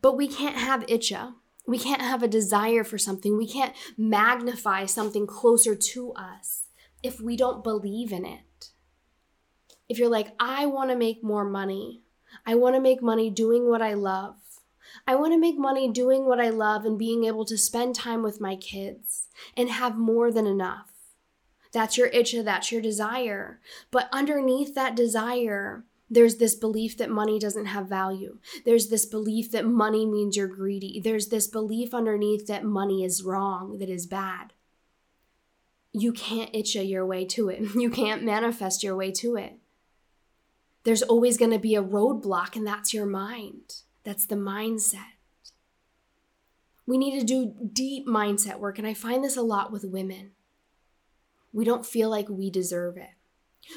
But 0.00 0.16
we 0.16 0.28
can't 0.28 0.56
have 0.56 0.86
itcha 0.86 1.34
we 1.66 1.78
can't 1.78 2.02
have 2.02 2.23
a 2.23 2.28
desire 2.28 2.85
for 2.85 2.99
something. 2.99 3.37
We 3.37 3.47
can't 3.47 3.75
magnify 3.97 4.87
something 4.87 5.26
closer 5.26 5.75
to 5.75 6.12
us 6.12 6.66
if 7.02 7.21
we 7.21 7.37
don't 7.37 7.64
believe 7.64 8.12
in 8.12 8.25
it. 8.25 8.71
If 9.88 9.99
you're 9.99 10.09
like, 10.09 10.35
I 10.40 10.66
want 10.66 10.90
to 10.90 10.97
make 10.97 11.23
more 11.23 11.45
money, 11.45 12.02
I 12.47 12.54
want 12.54 12.75
to 12.75 12.81
make 12.81 13.02
money 13.02 13.31
doing 13.31 13.69
what 13.69 13.83
I 13.83 13.95
love. 13.95 14.37
I 15.07 15.14
want 15.14 15.33
to 15.33 15.38
make 15.38 15.59
money 15.59 15.90
doing 15.90 16.26
what 16.26 16.40
I 16.40 16.50
love 16.50 16.85
and 16.85 16.99
being 16.99 17.25
able 17.25 17.45
to 17.47 17.57
spend 17.57 17.95
time 17.95 18.23
with 18.23 18.40
my 18.40 18.57
kids 18.57 19.28
and 19.57 19.71
have 19.71 19.97
more 19.97 20.31
than 20.31 20.47
enough. 20.47 20.92
That's 21.73 21.97
your 21.97 22.11
itcha, 22.11 22.45
that's 22.45 22.71
your 22.71 22.83
desire. 22.83 23.61
But 23.90 24.09
underneath 24.12 24.75
that 24.75 24.95
desire 24.95 25.85
there's 26.12 26.37
this 26.37 26.54
belief 26.54 26.99
that 26.99 27.11
money 27.11 27.38
doesn't 27.38 27.66
have 27.66 27.88
value. 27.88 28.38
There's 28.66 28.88
this 28.88 29.07
belief 29.07 29.50
that 29.52 29.64
money 29.64 30.04
means 30.04 30.37
you're 30.37 30.47
greedy. 30.47 31.00
There's 31.02 31.28
this 31.28 31.47
belief 31.47 31.95
underneath 31.95 32.47
that 32.49 32.64
money 32.64 33.02
is 33.02 33.23
wrong, 33.23 33.78
that 33.78 33.88
is 33.88 34.07
bad. 34.07 34.52
You 35.92 36.12
can't 36.12 36.52
itcha 36.52 36.87
your 36.87 37.07
way 37.07 37.25
to 37.26 37.49
it. 37.49 37.62
You 37.75 37.88
can't 37.88 38.23
manifest 38.23 38.83
your 38.83 38.95
way 38.95 39.11
to 39.12 39.37
it. 39.37 39.59
There's 40.85 41.02
always 41.02 41.38
going 41.38 41.52
to 41.52 41.59
be 41.59 41.75
a 41.75 41.83
roadblock, 41.83 42.57
and 42.57 42.66
that's 42.66 42.92
your 42.92 43.07
mind. 43.07 43.76
That's 44.04 44.26
the 44.26 44.37
mindset. 44.37 45.16
We 46.87 46.99
need 46.99 47.19
to 47.21 47.25
do 47.25 47.54
deep 47.73 48.07
mindset 48.07 48.59
work, 48.59 48.78
and 48.78 48.87
I 48.87 48.92
find 48.92 49.25
this 49.25 49.37
a 49.37 49.42
lot 49.42 49.73
with 49.73 49.85
women. 49.85 50.33
We 51.52 51.64
don't 51.64 51.87
feel 51.87 52.11
like 52.11 52.28
we 52.28 52.50
deserve 52.50 52.97
it. 52.97 53.11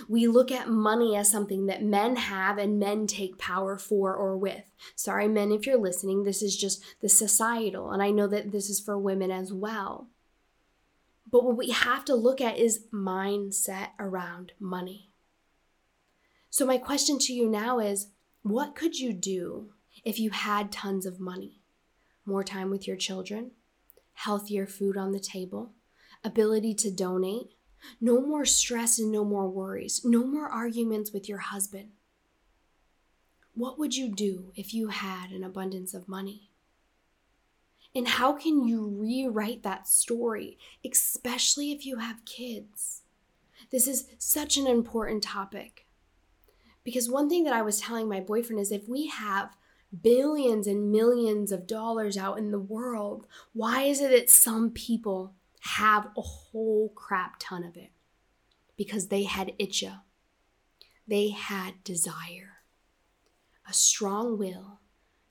We 0.10 0.27
look 0.27 0.51
at 0.51 0.70
money 0.70 1.15
as 1.15 1.30
something 1.30 1.68
that 1.68 1.84
men 1.84 2.15
have 2.15 2.58
and 2.58 2.80
men 2.80 3.08
take 3.08 3.38
power 3.38 3.77
for 3.77 4.15
or 4.15 4.36
with. 4.36 4.63
Sorry, 4.96 5.27
men, 5.27 5.51
if 5.51 5.65
you're 5.65 5.80
listening, 5.80 6.24
this 6.24 6.42
is 6.42 6.58
just 6.58 6.84
the 7.01 7.10
societal, 7.10 7.92
and 7.92 8.01
I 8.01 8.12
know 8.12 8.27
that 8.27 8.51
this 8.51 8.70
is 8.70 8.80
for 8.80 8.98
women 8.98 9.32
as 9.32 9.54
well. 9.54 10.10
But 11.32 11.44
what 11.44 11.58
we 11.58 11.72
have 11.72 12.06
to 12.06 12.15
look 12.15 12.42
at 12.42 12.58
is 12.58 12.86
mindset 12.94 13.89
around 14.00 14.54
money. 14.60 15.12
So, 16.50 16.65
my 16.65 16.77
question 16.77 17.20
to 17.20 17.34
you 17.34 17.50
now 17.50 17.80
is 17.80 18.08
what 18.42 18.75
could 18.75 18.98
you 18.98 19.12
do 19.12 19.74
if 20.04 20.20
you 20.20 20.30
had 20.30 20.72
tons 20.72 21.06
of 21.06 21.20
money? 21.20 21.62
More 22.25 22.44
time 22.44 22.70
with 22.70 22.88
your 22.88 22.96
children, 22.96 23.51
healthier 24.13 24.65
food 24.65 24.98
on 24.98 25.12
the 25.12 25.20
table, 25.20 25.74
ability 26.24 26.74
to 26.75 26.92
donate, 26.92 27.54
no 28.01 28.22
more 28.22 28.46
stress 28.46 29.00
and 29.00 29.12
no 29.12 29.24
more 29.24 29.50
worries. 29.50 30.01
No 30.04 30.25
more 30.25 30.48
arguments 30.48 31.12
with 31.12 31.27
your 31.30 31.39
husband. 31.39 31.89
What 33.54 33.80
would 33.80 33.96
you 33.96 34.10
do 34.10 34.51
if 34.56 34.74
you 34.74 34.89
had 34.89 35.32
an 35.32 35.44
abundance 35.44 35.94
of 35.94 36.10
money? 36.10 36.50
And 37.96 38.08
how 38.08 38.34
can 38.34 38.68
you 38.68 38.86
rewrite 38.86 39.63
that 39.63 39.88
story, 39.88 40.58
especially 40.84 41.72
if 41.72 41.86
you 41.86 41.98
have 41.98 42.25
kids? 42.25 43.04
This 43.72 43.88
is 43.88 44.08
such 44.18 44.58
an 44.58 44.68
important 44.68 45.24
topic. 45.24 45.86
Because 46.84 47.10
one 47.10 47.30
thing 47.30 47.46
that 47.46 47.54
I 47.54 47.62
was 47.62 47.80
telling 47.80 48.10
my 48.10 48.20
boyfriend 48.20 48.62
is 48.62 48.72
if 48.72 48.89
we 48.89 49.08
have 49.08 49.56
billions 50.01 50.68
and 50.68 50.92
millions 50.92 51.51
of 51.51 51.68
dollars 51.68 52.18
out 52.18 52.38
in 52.38 52.51
the 52.51 52.60
world, 52.60 53.25
why 53.54 53.84
is 53.84 54.01
it 54.01 54.12
that 54.12 54.30
some 54.30 54.72
people 54.72 55.34
have 55.65 56.10
a 56.15 56.22
whole 56.22 56.91
crap 56.95 57.38
ton 57.39 57.63
of 57.63 57.75
it 57.75 57.91
because 58.77 59.07
they 59.07 59.24
had 59.24 59.51
itcha. 59.60 60.01
They 61.07 61.29
had 61.29 61.84
desire, 61.84 62.60
a 63.67 63.74
strong 63.74 64.38
will 64.38 64.79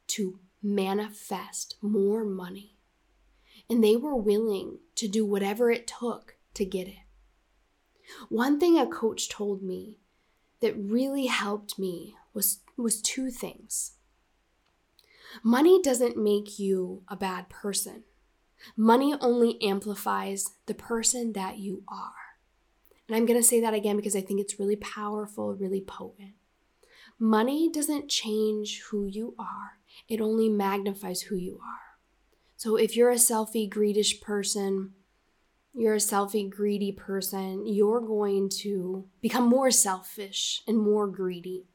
to 0.09 0.41
manifest 0.63 1.77
more 1.81 2.25
money. 2.25 2.77
And 3.71 3.83
they 3.83 3.97
were 3.97 4.17
willing 4.17 4.79
to 4.97 5.09
do 5.09 5.25
whatever 5.25 5.71
it 5.71 5.87
took 5.87 6.37
to 6.55 6.65
get 6.65 6.89
it. 6.89 7.07
One 8.29 8.59
thing 8.59 8.77
a 8.77 8.87
coach 8.87 9.29
told 9.29 9.63
me 9.63 10.01
that 10.61 10.77
really 10.77 11.27
helped 11.27 11.79
me 11.79 12.17
was, 12.33 12.59
was 12.77 13.01
two 13.01 13.31
things. 13.31 13.93
Money 15.43 15.81
doesn't 15.81 16.17
make 16.17 16.59
you 16.59 17.03
a 17.09 17.17
bad 17.17 17.49
person. 17.49 18.05
Money 18.77 19.15
only 19.21 19.61
amplifies 19.63 20.51
the 20.67 20.75
person 20.75 21.33
that 21.33 21.59
you 21.59 21.83
are. 21.89 22.13
And 23.09 23.17
I'm 23.17 23.27
going 23.27 23.39
to 23.39 23.47
say 23.47 23.61
that 23.61 23.75
again 23.75 23.97
because 23.97 24.17
I 24.17 24.21
think 24.21 24.41
it's 24.41 24.59
really 24.59 24.77
powerful, 24.77 25.55
really 25.55 25.81
potent. 25.81 26.35
Money 27.19 27.71
doesn't 27.71 28.09
change 28.09 28.83
who 28.91 29.07
you 29.07 29.35
are, 29.39 29.79
it 30.09 30.21
only 30.21 30.49
magnifies 30.49 31.23
who 31.23 31.37
you 31.37 31.61
are. 31.63 31.99
So 32.57 32.77
if 32.77 32.97
you're 32.97 33.11
a 33.11 33.17
selfie 33.17 33.69
greedish 33.69 34.21
person, 34.21 34.95
you're 35.75 35.95
a 35.95 35.99
selfie 35.99 36.49
greedy 36.49 36.93
person, 36.93 37.67
you're 37.67 38.01
going 38.01 38.49
to 38.49 39.07
become 39.21 39.49
more 39.49 39.71
selfish 39.71 40.63
and 40.67 40.79
more 40.79 41.07
greedy. 41.07 41.67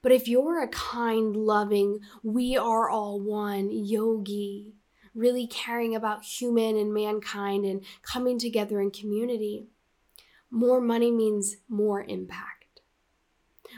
But 0.00 0.12
if 0.12 0.28
you're 0.28 0.62
a 0.62 0.68
kind, 0.68 1.34
loving, 1.34 2.00
we 2.22 2.56
are 2.56 2.88
all 2.88 3.20
one 3.20 3.70
yogi, 3.70 4.74
really 5.18 5.46
caring 5.46 5.96
about 5.96 6.24
human 6.24 6.76
and 6.76 6.94
mankind 6.94 7.64
and 7.64 7.84
coming 8.02 8.38
together 8.38 8.80
in 8.80 8.90
community, 8.90 9.66
more 10.50 10.80
money 10.80 11.10
means 11.10 11.56
more 11.68 12.04
impact. 12.04 12.80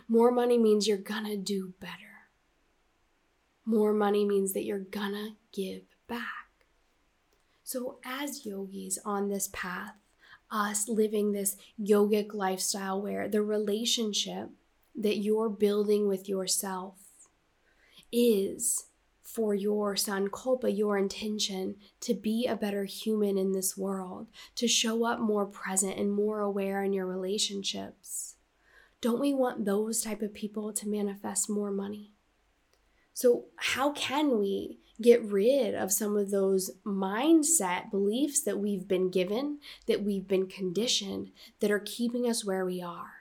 More 0.06 0.30
money 0.30 0.58
means 0.58 0.86
you're 0.86 0.98
gonna 0.98 1.36
do 1.36 1.72
better. 1.80 2.28
More 3.64 3.92
money 3.92 4.24
means 4.24 4.52
that 4.52 4.64
you're 4.64 4.78
gonna 4.78 5.36
give 5.52 5.82
back. 6.06 6.66
So, 7.64 7.98
as 8.04 8.44
yogis 8.44 8.98
on 9.04 9.28
this 9.28 9.48
path, 9.52 9.94
us 10.50 10.88
living 10.88 11.32
this 11.32 11.56
yogic 11.80 12.34
lifestyle 12.34 13.00
where 13.00 13.28
the 13.28 13.42
relationship 13.42 14.50
that 14.94 15.18
you're 15.18 15.48
building 15.48 16.08
with 16.08 16.28
yourself 16.28 16.98
is 18.12 18.89
for 19.32 19.54
your 19.54 19.94
sankalpa, 19.94 20.76
your 20.76 20.98
intention 20.98 21.76
to 22.00 22.14
be 22.14 22.46
a 22.46 22.56
better 22.56 22.84
human 22.84 23.38
in 23.38 23.52
this 23.52 23.76
world, 23.76 24.26
to 24.56 24.66
show 24.66 25.04
up 25.04 25.20
more 25.20 25.46
present 25.46 25.98
and 25.98 26.10
more 26.10 26.40
aware 26.40 26.82
in 26.82 26.92
your 26.92 27.06
relationships. 27.06 28.36
Don't 29.00 29.20
we 29.20 29.32
want 29.32 29.64
those 29.64 30.02
type 30.02 30.20
of 30.20 30.34
people 30.34 30.72
to 30.72 30.88
manifest 30.88 31.48
more 31.48 31.70
money? 31.70 32.12
So, 33.14 33.46
how 33.56 33.92
can 33.92 34.38
we 34.38 34.78
get 35.00 35.22
rid 35.24 35.74
of 35.74 35.92
some 35.92 36.16
of 36.16 36.30
those 36.30 36.70
mindset 36.84 37.90
beliefs 37.90 38.42
that 38.42 38.58
we've 38.58 38.86
been 38.86 39.10
given, 39.10 39.58
that 39.86 40.02
we've 40.02 40.28
been 40.28 40.46
conditioned, 40.46 41.30
that 41.60 41.70
are 41.70 41.82
keeping 41.84 42.28
us 42.28 42.44
where 42.44 42.64
we 42.64 42.82
are? 42.82 43.19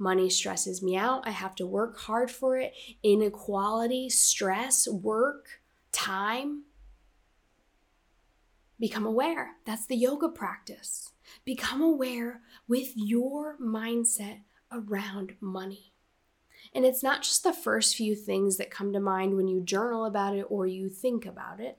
Money 0.00 0.30
stresses 0.30 0.82
me 0.82 0.96
out. 0.96 1.26
I 1.26 1.30
have 1.30 1.54
to 1.56 1.66
work 1.66 1.98
hard 1.98 2.30
for 2.30 2.56
it. 2.56 2.72
Inequality, 3.02 4.08
stress, 4.08 4.88
work, 4.88 5.60
time. 5.92 6.62
Become 8.80 9.04
aware. 9.04 9.56
That's 9.66 9.84
the 9.84 9.96
yoga 9.96 10.30
practice. 10.30 11.12
Become 11.44 11.82
aware 11.82 12.40
with 12.66 12.92
your 12.96 13.58
mindset 13.60 14.40
around 14.72 15.34
money. 15.38 15.92
And 16.74 16.86
it's 16.86 17.02
not 17.02 17.20
just 17.20 17.42
the 17.42 17.52
first 17.52 17.94
few 17.94 18.14
things 18.14 18.56
that 18.56 18.70
come 18.70 18.94
to 18.94 19.00
mind 19.00 19.36
when 19.36 19.48
you 19.48 19.60
journal 19.60 20.06
about 20.06 20.34
it 20.34 20.46
or 20.48 20.66
you 20.66 20.88
think 20.88 21.26
about 21.26 21.60
it. 21.60 21.76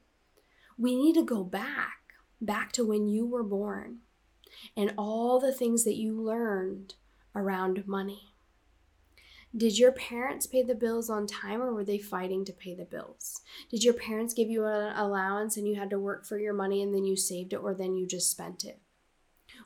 We 0.78 0.96
need 0.96 1.16
to 1.16 1.26
go 1.26 1.44
back, 1.44 2.02
back 2.40 2.72
to 2.74 2.86
when 2.86 3.08
you 3.08 3.26
were 3.26 3.44
born 3.44 4.02
and 4.78 4.94
all 4.96 5.40
the 5.40 5.54
things 5.54 5.86
that 5.86 5.98
you 5.98 6.22
learned 6.22 6.94
around 7.36 7.88
money. 7.88 8.32
Did 9.56 9.78
your 9.78 9.92
parents 9.92 10.48
pay 10.48 10.64
the 10.64 10.76
bills 10.76 11.10
on 11.10 11.28
time 11.28 11.62
or 11.62 11.74
were 11.74 11.84
they 11.84 11.98
fighting 11.98 12.46
to 12.46 12.54
pay 12.54 12.74
the 12.74 12.86
bills? 12.86 13.42
Did 13.70 13.84
your 13.84 13.94
parents 13.94 14.34
give 14.34 14.50
you 14.50 14.66
an 14.66 14.96
allowance 14.96 15.58
and 15.58 15.68
you 15.68 15.76
had 15.76 15.90
to 15.90 16.00
work 16.00 16.26
for 16.26 16.38
your 16.38 16.54
money 16.54 16.82
and 16.82 16.94
then 16.94 17.04
you 17.04 17.18
saved 17.18 17.52
it 17.52 17.58
or 17.58 17.74
then 17.74 17.98
you 17.98 18.08
just 18.08 18.32
spent 18.32 18.64
it? 18.64 18.80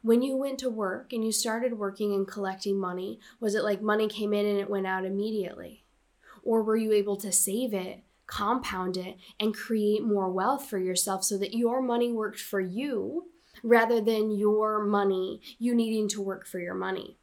When 0.01 0.23
you 0.23 0.37
went 0.37 0.57
to 0.59 0.71
work 0.71 1.13
and 1.13 1.23
you 1.23 1.31
started 1.31 1.77
working 1.77 2.13
and 2.13 2.27
collecting 2.27 2.79
money, 2.79 3.19
was 3.39 3.53
it 3.53 3.63
like 3.63 3.81
money 3.81 4.07
came 4.07 4.33
in 4.33 4.47
and 4.47 4.59
it 4.59 4.71
went 4.71 4.87
out 4.87 5.05
immediately? 5.05 5.83
Or 6.43 6.63
were 6.63 6.77
you 6.77 6.91
able 6.91 7.17
to 7.17 7.31
save 7.31 7.71
it, 7.73 8.03
compound 8.25 8.97
it, 8.97 9.17
and 9.39 9.53
create 9.53 10.03
more 10.03 10.31
wealth 10.31 10.67
for 10.67 10.79
yourself 10.79 11.23
so 11.23 11.37
that 11.37 11.55
your 11.55 11.79
money 11.81 12.11
worked 12.11 12.39
for 12.39 12.59
you 12.59 13.27
rather 13.63 14.01
than 14.01 14.31
your 14.31 14.83
money, 14.83 15.41
you 15.59 15.75
needing 15.75 16.07
to 16.09 16.21
work 16.21 16.47
for 16.47 16.59
your 16.59 16.75
money? 16.75 17.17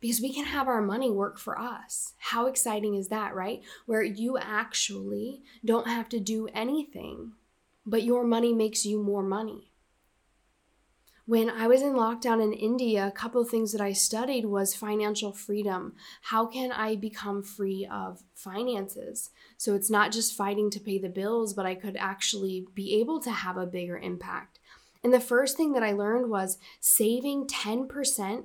Because 0.00 0.20
we 0.20 0.32
can 0.32 0.44
have 0.44 0.68
our 0.68 0.82
money 0.82 1.10
work 1.10 1.38
for 1.38 1.58
us. 1.58 2.14
How 2.18 2.46
exciting 2.46 2.94
is 2.94 3.08
that, 3.08 3.34
right? 3.34 3.62
Where 3.86 4.02
you 4.02 4.38
actually 4.38 5.42
don't 5.64 5.88
have 5.88 6.08
to 6.10 6.20
do 6.20 6.48
anything, 6.54 7.32
but 7.84 8.02
your 8.02 8.24
money 8.24 8.52
makes 8.52 8.84
you 8.84 9.02
more 9.02 9.22
money. 9.22 9.72
When 11.26 11.50
I 11.50 11.66
was 11.66 11.82
in 11.82 11.94
lockdown 11.94 12.40
in 12.40 12.52
India, 12.52 13.04
a 13.04 13.10
couple 13.10 13.40
of 13.40 13.48
things 13.48 13.72
that 13.72 13.80
I 13.80 13.92
studied 13.92 14.46
was 14.46 14.76
financial 14.76 15.32
freedom. 15.32 15.94
How 16.22 16.46
can 16.46 16.70
I 16.70 16.94
become 16.94 17.42
free 17.42 17.84
of 17.90 18.22
finances? 18.32 19.30
So 19.56 19.74
it's 19.74 19.90
not 19.90 20.12
just 20.12 20.36
fighting 20.36 20.70
to 20.70 20.78
pay 20.78 20.98
the 20.98 21.08
bills, 21.08 21.52
but 21.52 21.66
I 21.66 21.74
could 21.74 21.96
actually 21.98 22.68
be 22.74 22.94
able 23.00 23.18
to 23.22 23.32
have 23.32 23.56
a 23.56 23.66
bigger 23.66 23.98
impact. 23.98 24.60
And 25.02 25.12
the 25.12 25.18
first 25.18 25.56
thing 25.56 25.72
that 25.72 25.82
I 25.82 25.90
learned 25.90 26.30
was 26.30 26.58
saving 26.78 27.48
10% 27.48 28.44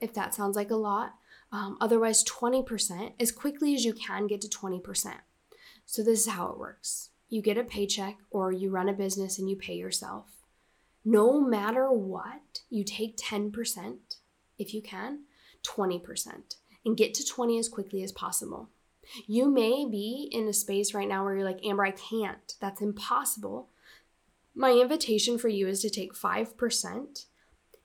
if 0.00 0.14
that 0.14 0.34
sounds 0.34 0.56
like 0.56 0.70
a 0.70 0.76
lot. 0.76 1.14
Um, 1.52 1.76
otherwise, 1.80 2.24
20%, 2.24 3.12
as 3.18 3.32
quickly 3.32 3.74
as 3.74 3.84
you 3.84 3.92
can 3.92 4.26
get 4.26 4.40
to 4.42 4.48
20%. 4.48 5.14
So, 5.84 6.02
this 6.02 6.20
is 6.20 6.32
how 6.32 6.48
it 6.48 6.58
works 6.58 7.10
you 7.30 7.40
get 7.40 7.56
a 7.56 7.64
paycheck 7.64 8.18
or 8.30 8.50
you 8.52 8.70
run 8.70 8.88
a 8.88 8.92
business 8.92 9.38
and 9.38 9.48
you 9.48 9.56
pay 9.56 9.74
yourself. 9.74 10.26
No 11.04 11.40
matter 11.40 11.90
what, 11.90 12.60
you 12.68 12.84
take 12.84 13.16
10%, 13.16 13.96
if 14.58 14.74
you 14.74 14.82
can, 14.82 15.20
20%, 15.62 16.56
and 16.84 16.96
get 16.96 17.14
to 17.14 17.24
20 17.24 17.58
as 17.58 17.68
quickly 17.68 18.02
as 18.02 18.12
possible. 18.12 18.68
You 19.26 19.48
may 19.48 19.86
be 19.88 20.28
in 20.30 20.46
a 20.48 20.52
space 20.52 20.92
right 20.92 21.08
now 21.08 21.24
where 21.24 21.36
you're 21.36 21.44
like, 21.44 21.64
Amber, 21.64 21.84
I 21.84 21.92
can't. 21.92 22.54
That's 22.60 22.82
impossible. 22.82 23.68
My 24.54 24.72
invitation 24.72 25.38
for 25.38 25.48
you 25.48 25.68
is 25.68 25.80
to 25.82 25.90
take 25.90 26.14
5% 26.14 27.24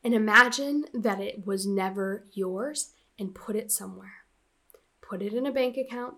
and 0.06 0.14
imagine 0.14 0.86
that 0.94 1.20
it 1.20 1.48
was 1.48 1.66
never 1.66 2.28
yours 2.32 2.92
and 3.18 3.34
put 3.34 3.56
it 3.56 3.72
somewhere. 3.72 4.26
Put 5.02 5.24
it 5.24 5.34
in 5.34 5.48
a 5.48 5.52
bank 5.52 5.78
account, 5.78 6.18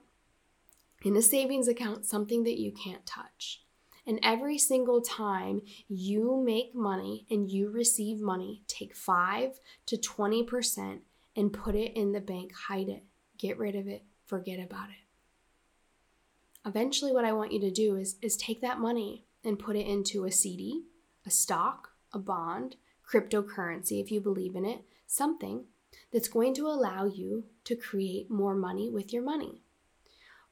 in 1.05 1.15
a 1.15 1.21
savings 1.21 1.69
account, 1.69 2.05
something 2.05 2.43
that 2.43 2.59
you 2.59 2.73
can't 2.73 3.05
touch. 3.05 3.63
And 4.05 4.19
every 4.21 4.57
single 4.57 4.99
time 4.99 5.61
you 5.87 6.43
make 6.45 6.75
money 6.75 7.25
and 7.31 7.49
you 7.49 7.69
receive 7.69 8.19
money, 8.19 8.61
take 8.67 8.93
5 8.93 9.59
to 9.85 9.95
20% 9.95 10.99
and 11.37 11.53
put 11.53 11.73
it 11.73 11.93
in 11.95 12.11
the 12.11 12.19
bank, 12.19 12.51
hide 12.67 12.89
it, 12.89 13.03
get 13.37 13.57
rid 13.57 13.75
of 13.75 13.87
it, 13.87 14.03
forget 14.25 14.59
about 14.59 14.89
it. 14.89 16.67
Eventually, 16.67 17.13
what 17.13 17.23
I 17.23 17.31
want 17.31 17.53
you 17.53 17.61
to 17.61 17.71
do 17.71 17.95
is, 17.95 18.17
is 18.21 18.35
take 18.35 18.59
that 18.59 18.81
money 18.81 19.23
and 19.45 19.57
put 19.57 19.77
it 19.77 19.87
into 19.87 20.25
a 20.25 20.31
CD, 20.31 20.83
a 21.25 21.29
stock, 21.29 21.91
a 22.11 22.19
bond, 22.19 22.75
cryptocurrency, 23.11 24.01
if 24.01 24.11
you 24.11 24.19
believe 24.19 24.55
in 24.55 24.65
it, 24.65 24.81
something 25.05 25.65
that's 26.11 26.27
going 26.27 26.53
to 26.55 26.67
allow 26.67 27.05
you 27.05 27.45
to 27.63 27.75
create 27.75 28.29
more 28.29 28.55
money 28.55 28.89
with 28.89 29.13
your 29.13 29.23
money. 29.23 29.61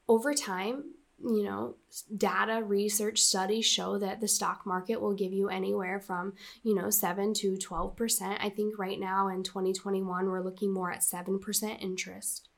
Over 0.08 0.34
time, 0.34 0.96
you 1.24 1.44
know, 1.44 1.76
data, 2.16 2.62
research, 2.64 3.22
studies 3.22 3.66
show 3.66 3.98
that 3.98 4.20
the 4.20 4.28
stock 4.28 4.66
market 4.66 5.00
will 5.00 5.14
give 5.14 5.32
you 5.32 5.50
anywhere 5.50 6.00
from, 6.00 6.34
you 6.62 6.76
know, 6.76 6.90
7 6.90 7.34
to 7.36 7.56
12%. 7.56 8.38
I 8.40 8.50
think 8.50 8.78
right 8.78 9.00
now 9.00 9.30
in 9.30 9.44
2021, 9.44 10.30
we're 10.30 10.42
looking 10.42 10.74
more 10.74 10.92
at 10.92 11.00
7% 11.00 11.82
interest. 11.82 12.50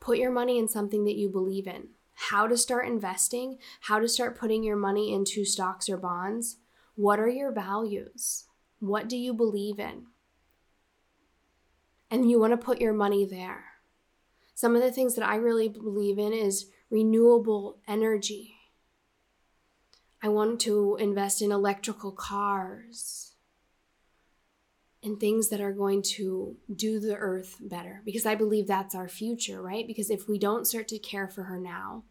Put 0.00 0.18
your 0.18 0.32
money 0.32 0.58
in 0.58 0.68
something 0.68 1.04
that 1.04 1.16
you 1.16 1.28
believe 1.28 1.66
in. 1.66 1.88
How 2.14 2.46
to 2.46 2.56
start 2.56 2.86
investing, 2.86 3.58
how 3.80 3.98
to 3.98 4.08
start 4.08 4.38
putting 4.38 4.62
your 4.62 4.76
money 4.76 5.14
into 5.14 5.44
stocks 5.44 5.88
or 5.88 5.96
bonds. 5.96 6.58
What 6.94 7.18
are 7.18 7.28
your 7.28 7.52
values? 7.52 8.44
What 8.82 9.08
do 9.08 9.16
you 9.16 9.32
believe 9.32 9.78
in? 9.78 10.06
And 12.10 12.28
you 12.28 12.40
want 12.40 12.50
to 12.50 12.56
put 12.56 12.80
your 12.80 12.92
money 12.92 13.24
there. 13.24 13.64
Some 14.56 14.74
of 14.74 14.82
the 14.82 14.90
things 14.90 15.14
that 15.14 15.24
I 15.24 15.36
really 15.36 15.68
believe 15.68 16.18
in 16.18 16.32
is 16.32 16.66
renewable 16.90 17.78
energy. 17.86 18.56
I 20.20 20.30
want 20.30 20.60
to 20.62 20.96
invest 20.98 21.42
in 21.42 21.52
electrical 21.52 22.10
cars 22.10 23.34
and 25.00 25.20
things 25.20 25.48
that 25.50 25.60
are 25.60 25.72
going 25.72 26.02
to 26.16 26.56
do 26.74 26.98
the 26.98 27.14
earth 27.14 27.58
better 27.60 28.02
because 28.04 28.26
I 28.26 28.34
believe 28.34 28.66
that's 28.66 28.96
our 28.96 29.08
future, 29.08 29.62
right? 29.62 29.86
Because 29.86 30.10
if 30.10 30.28
we 30.28 30.40
don't 30.40 30.66
start 30.66 30.88
to 30.88 30.98
care 30.98 31.28
for 31.28 31.44
her 31.44 31.60
now, 31.60 32.02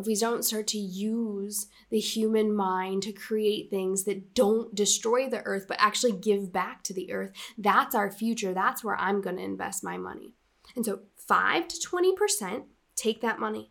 if 0.00 0.06
we 0.06 0.16
don't 0.16 0.44
start 0.44 0.66
to 0.68 0.78
use 0.78 1.66
the 1.90 2.00
human 2.00 2.54
mind 2.54 3.02
to 3.04 3.12
create 3.12 3.70
things 3.70 4.04
that 4.04 4.34
don't 4.34 4.74
destroy 4.74 5.28
the 5.28 5.42
earth, 5.42 5.66
but 5.68 5.76
actually 5.80 6.12
give 6.12 6.52
back 6.52 6.82
to 6.84 6.94
the 6.94 7.12
earth, 7.12 7.32
that's 7.58 7.94
our 7.94 8.10
future. 8.10 8.52
That's 8.52 8.82
where 8.82 8.96
I'm 8.96 9.20
going 9.20 9.36
to 9.36 9.42
invest 9.42 9.84
my 9.84 9.96
money. 9.96 10.34
And 10.74 10.84
so 10.84 11.00
5 11.16 11.68
to 11.68 11.88
20%, 11.88 12.64
take 12.96 13.20
that 13.20 13.38
money 13.38 13.70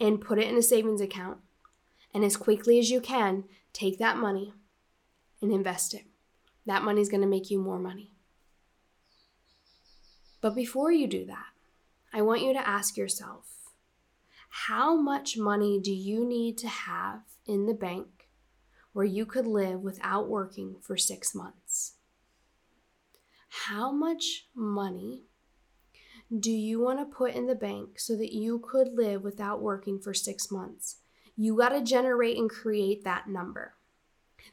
and 0.00 0.20
put 0.20 0.38
it 0.38 0.48
in 0.48 0.56
a 0.56 0.62
savings 0.62 1.00
account. 1.00 1.38
And 2.14 2.24
as 2.24 2.36
quickly 2.36 2.78
as 2.78 2.90
you 2.90 3.00
can, 3.00 3.44
take 3.72 3.98
that 3.98 4.16
money 4.16 4.54
and 5.42 5.52
invest 5.52 5.92
it. 5.92 6.04
That 6.66 6.82
money 6.82 7.00
is 7.00 7.08
going 7.08 7.20
to 7.22 7.26
make 7.26 7.50
you 7.50 7.58
more 7.58 7.78
money. 7.78 8.12
But 10.40 10.54
before 10.54 10.92
you 10.92 11.06
do 11.06 11.24
that, 11.26 11.46
I 12.12 12.22
want 12.22 12.42
you 12.42 12.52
to 12.52 12.68
ask 12.68 12.96
yourself 12.96 13.57
how 14.48 14.96
much 14.96 15.36
money 15.36 15.80
do 15.80 15.92
you 15.92 16.24
need 16.24 16.58
to 16.58 16.68
have 16.68 17.22
in 17.46 17.66
the 17.66 17.74
bank 17.74 18.28
where 18.92 19.04
you 19.04 19.26
could 19.26 19.46
live 19.46 19.80
without 19.80 20.28
working 20.28 20.76
for 20.80 20.96
six 20.96 21.34
months? 21.34 21.94
How 23.66 23.90
much 23.92 24.46
money 24.54 25.22
do 26.36 26.50
you 26.50 26.80
want 26.80 26.98
to 26.98 27.16
put 27.16 27.34
in 27.34 27.46
the 27.46 27.54
bank 27.54 27.98
so 27.98 28.16
that 28.16 28.34
you 28.34 28.58
could 28.58 28.88
live 28.94 29.22
without 29.22 29.62
working 29.62 29.98
for 29.98 30.12
six 30.12 30.50
months? 30.50 30.96
You 31.36 31.56
got 31.56 31.70
to 31.70 31.82
generate 31.82 32.36
and 32.36 32.50
create 32.50 33.04
that 33.04 33.28
number. 33.28 33.74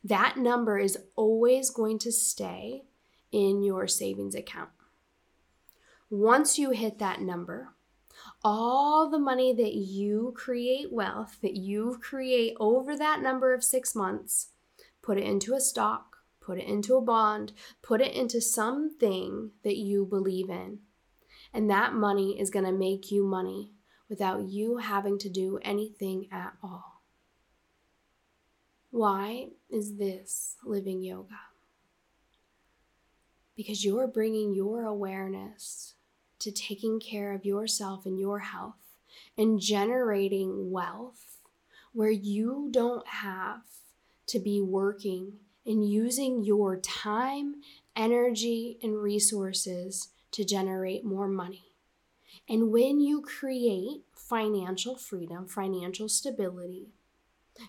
That 0.04 0.38
number 0.38 0.78
is 0.78 0.98
always 1.16 1.70
going 1.70 2.00
to 2.00 2.12
stay 2.12 2.84
in 3.32 3.64
your 3.64 3.88
savings 3.88 4.36
account. 4.36 4.70
Once 6.10 6.60
you 6.60 6.70
hit 6.70 7.00
that 7.00 7.22
number, 7.22 7.75
all 8.48 9.10
the 9.10 9.18
money 9.18 9.54
that 9.56 9.74
you 9.74 10.32
create 10.38 10.94
wealth, 10.94 11.38
that 11.42 11.56
you 11.56 11.98
create 12.00 12.56
over 12.60 12.96
that 12.96 13.20
number 13.20 13.56
of 13.56 13.64
six 13.64 13.96
months, 13.96 14.50
put 15.02 15.18
it 15.18 15.24
into 15.24 15.56
a 15.56 15.60
stock, 15.60 16.18
put 16.40 16.60
it 16.60 16.68
into 16.68 16.96
a 16.96 17.02
bond, 17.02 17.54
put 17.82 18.02
it 18.02 18.14
into 18.14 18.40
something 18.40 19.50
that 19.64 19.78
you 19.78 20.06
believe 20.06 20.48
in. 20.52 20.78
And 21.52 21.72
that 21.72 21.96
money 21.96 22.40
is 22.40 22.52
going 22.52 22.66
to 22.66 22.72
make 22.72 23.12
you 23.12 23.26
money 23.26 23.72
without 24.08 24.48
you 24.48 24.78
having 24.78 25.18
to 25.20 25.30
do 25.30 25.58
anything 25.64 26.28
at 26.32 26.54
all. 26.62 27.02
Why 28.92 29.48
is 29.72 29.98
this 29.98 30.58
living 30.64 31.02
yoga? 31.02 31.40
Because 33.56 33.84
you're 33.84 34.08
bringing 34.08 34.54
your 34.54 34.84
awareness 34.84 35.96
to 36.46 36.52
taking 36.52 37.00
care 37.00 37.34
of 37.34 37.44
yourself 37.44 38.06
and 38.06 38.20
your 38.20 38.38
health 38.38 38.76
and 39.36 39.60
generating 39.60 40.70
wealth 40.70 41.40
where 41.92 42.12
you 42.12 42.68
don't 42.70 43.08
have 43.08 43.64
to 44.28 44.38
be 44.38 44.62
working 44.62 45.34
and 45.66 45.90
using 45.90 46.44
your 46.44 46.78
time, 46.78 47.56
energy, 47.96 48.78
and 48.84 49.02
resources 49.02 50.10
to 50.30 50.46
generate 50.46 51.04
more 51.04 51.28
money. 51.28 51.72
And 52.48 52.72
when 52.72 53.00
you 53.00 53.22
create 53.22 54.04
financial 54.16 54.96
freedom, 54.96 55.48
financial 55.48 56.08
stability, 56.08 56.90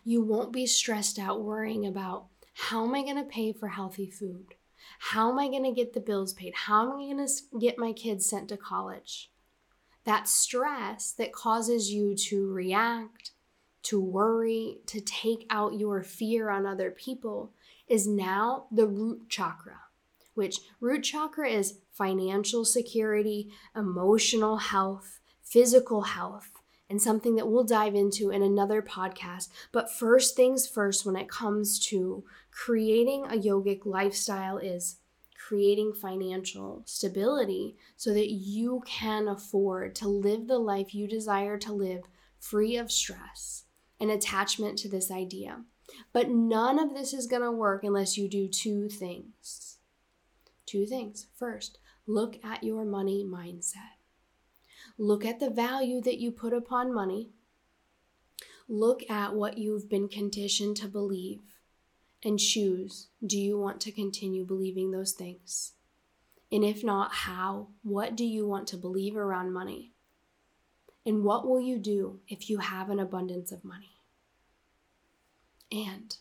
you 0.05 0.21
won't 0.21 0.53
be 0.53 0.67
stressed 0.67 1.19
out 1.19 1.43
worrying 1.43 1.87
about 1.87 2.27
how 2.53 2.85
am 2.85 2.95
I 2.95 3.05
going 3.05 3.17
to 3.17 3.25
pay 3.25 3.55
for 3.55 3.69
healthy 3.69 4.11
food? 4.11 4.55
How 4.99 5.31
am 5.31 5.38
I 5.38 5.49
going 5.49 5.64
to 5.64 5.72
get 5.72 5.92
the 5.92 6.01
bills 6.01 6.33
paid? 6.33 6.55
How 6.55 6.85
am 6.85 6.99
I 6.99 7.12
going 7.12 7.27
to 7.27 7.59
get 7.59 7.79
my 7.79 7.92
kids 7.92 8.27
sent 8.27 8.49
to 8.49 8.57
college? 8.57 9.31
That 10.05 10.29
stress 10.29 11.12
that 11.12 11.33
causes 11.33 11.92
you 11.92 12.14
to 12.16 12.53
react, 12.53 13.33
to 13.85 14.01
worry, 14.01 14.79
to 14.87 15.01
take 15.01 15.46
out 15.51 15.79
your 15.79 16.03
fear 16.03 16.51
on 16.51 16.66
other 16.66 16.90
people 16.90 17.53
is 17.88 18.07
now 18.07 18.66
the 18.70 18.87
root 18.87 19.29
chakra, 19.29 19.81
which 20.35 20.61
root 20.81 21.03
chakra 21.03 21.49
is 21.49 21.79
financial 21.92 22.64
security, 22.64 23.51
emotional 23.75 24.57
health, 24.59 25.20
physical 25.42 26.03
health, 26.03 26.51
and 26.88 27.01
something 27.03 27.35
that 27.37 27.49
we'll 27.49 27.64
dive 27.64 27.94
into 27.94 28.31
in 28.31 28.42
another 28.42 28.81
podcast. 28.81 29.49
But 29.72 29.92
first 29.92 30.37
things 30.37 30.66
first, 30.68 31.05
when 31.05 31.16
it 31.16 31.29
comes 31.29 31.79
to 31.87 32.25
creating 32.51 33.25
a 33.27 33.38
yogic 33.38 33.85
lifestyle, 33.85 34.59
is 34.59 34.99
creating 35.49 35.92
financial 35.92 36.83
stability 36.87 37.77
so 37.96 38.12
that 38.12 38.31
you 38.31 38.83
can 38.85 39.29
afford 39.29 39.94
to 39.94 40.09
live 40.09 40.49
the 40.49 40.59
life 40.59 40.94
you 40.94 41.07
desire 41.07 41.57
to 41.59 41.72
live 41.72 42.03
free 42.38 42.77
of 42.77 42.90
stress 42.90 43.64
and 44.01 44.11
attachment 44.11 44.79
to 44.79 44.88
this 44.88 45.11
idea. 45.11 45.62
But 46.12 46.31
none 46.31 46.79
of 46.79 46.94
this 46.94 47.12
is 47.12 47.27
going 47.27 47.42
to 47.42 47.53
work 47.53 47.85
unless 47.85 48.18
you 48.18 48.29
do 48.29 48.49
two 48.49 48.88
things. 48.88 49.79
Two 50.66 50.85
things. 50.85 51.29
First, 51.37 51.79
look 52.07 52.38
at 52.44 52.64
your 52.64 52.85
money 52.85 53.25
mindset. 53.25 53.95
Look 54.98 55.24
at 55.24 55.40
the 55.40 55.50
value 55.50 56.00
that 56.02 56.18
you 56.18 56.30
put 56.30 56.52
upon 56.52 56.94
money. 56.94 57.30
Look 58.68 59.09
at 59.11 59.35
what 59.35 59.59
you've 59.59 59.88
been 59.88 60.09
conditioned 60.09 60.76
to 60.78 60.88
believe 60.88 61.40
and 62.24 62.38
choose 62.38 63.09
do 63.24 63.38
you 63.38 63.59
want 63.59 63.80
to 63.82 63.92
continue 63.92 64.44
believing 64.44 64.90
those 64.90 65.12
things? 65.12 65.72
And 66.50 66.64
if 66.64 66.82
not, 66.82 67.12
how? 67.12 67.68
What 67.82 68.16
do 68.16 68.24
you 68.24 68.46
want 68.46 68.68
to 68.68 68.76
believe 68.76 69.16
around 69.16 69.52
money? 69.52 69.92
And 71.04 71.22
what 71.22 71.46
will 71.46 71.61
you 71.61 71.78
do 71.78 72.20
if 72.28 72.50
you 72.50 72.59
have 72.59 72.90
an 72.90 72.98
abundance 72.98 73.52
of 73.52 73.64
money? 73.64 74.00
And 75.70 76.16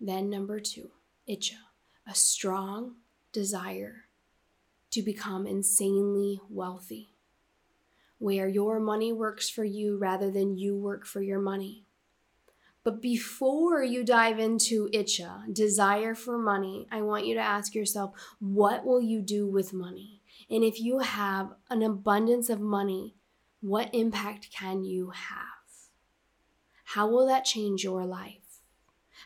then, 0.00 0.30
number 0.30 0.60
two, 0.60 0.90
itcha, 1.28 1.56
a 2.06 2.14
strong 2.14 2.96
desire 3.32 4.04
to 4.90 5.02
become 5.02 5.46
insanely 5.46 6.40
wealthy, 6.48 7.11
where 8.22 8.46
your 8.46 8.78
money 8.78 9.12
works 9.12 9.50
for 9.50 9.64
you 9.64 9.98
rather 9.98 10.30
than 10.30 10.56
you 10.56 10.76
work 10.76 11.04
for 11.04 11.20
your 11.20 11.40
money. 11.40 11.84
But 12.84 13.02
before 13.02 13.82
you 13.82 14.04
dive 14.04 14.38
into 14.38 14.88
itcha, 14.94 15.52
desire 15.52 16.14
for 16.14 16.38
money, 16.38 16.86
I 16.92 17.02
want 17.02 17.26
you 17.26 17.34
to 17.34 17.40
ask 17.40 17.74
yourself, 17.74 18.12
what 18.38 18.86
will 18.86 19.00
you 19.00 19.22
do 19.22 19.48
with 19.48 19.72
money? 19.72 20.22
And 20.48 20.62
if 20.62 20.80
you 20.80 21.00
have 21.00 21.54
an 21.68 21.82
abundance 21.82 22.48
of 22.48 22.60
money, 22.60 23.16
what 23.60 23.92
impact 23.92 24.50
can 24.56 24.84
you 24.84 25.10
have? 25.10 25.46
How 26.84 27.08
will 27.08 27.26
that 27.26 27.44
change 27.44 27.82
your 27.82 28.06
life? 28.06 28.60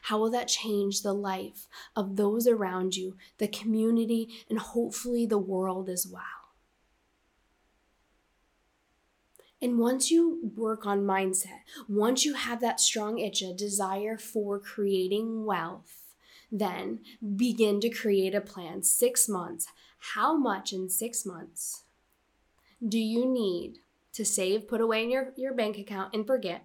How 0.03 0.19
will 0.19 0.31
that 0.31 0.49
change 0.49 1.03
the 1.03 1.13
life 1.13 1.67
of 1.95 2.17
those 2.17 2.47
around 2.47 2.97
you, 2.97 3.19
the 3.37 3.49
community, 3.49 4.29
and 4.49 4.59
hopefully 4.59 5.27
the 5.27 5.37
world 5.37 5.91
as 5.91 6.07
well? 6.11 6.46
And 9.61 9.79
once 9.79 10.11
you 10.11 10.53
work 10.55 10.87
on 10.87 11.07
mindset, 11.07 11.61
once 11.89 12.25
you 12.25 12.35
have 12.35 12.61
that 12.61 12.81
strong 12.81 13.19
itch, 13.19 13.41
a 13.43 13.55
desire 13.55 14.19
for 14.19 14.59
creating 14.59 15.45
wealth, 15.47 16.15
then 16.53 17.01
begin 17.37 17.81
to 17.81 17.89
create 17.89 18.35
a 18.35 18.41
plan. 18.41 18.83
Six 18.83 19.29
months. 19.29 19.67
How 20.15 20.37
much 20.37 20.73
in 20.73 20.89
six 20.89 21.25
months 21.25 21.85
do 22.87 22.99
you 22.99 23.27
need 23.27 23.79
to 24.13 24.25
save, 24.25 24.69
put 24.69 24.81
away 24.81 25.03
in 25.03 25.11
your, 25.11 25.33
your 25.37 25.55
bank 25.55 25.79
account, 25.79 26.15
and 26.15 26.27
forget? 26.27 26.65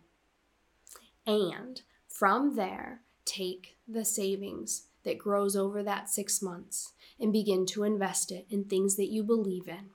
And 1.26 1.82
from 2.08 2.56
there, 2.56 3.02
take 3.26 3.78
the 3.88 4.06
savings 4.06 4.88
that 5.04 5.18
grows 5.18 5.56
over 5.56 5.82
that 5.82 6.10
six 6.10 6.42
months 6.42 6.94
and 7.20 7.32
begin 7.32 7.66
to 7.68 7.84
invest 7.84 8.32
it 8.32 8.46
in 8.50 8.66
things 8.66 8.96
that 8.98 9.12
you 9.12 9.24
believe 9.24 9.68
in 9.68 9.90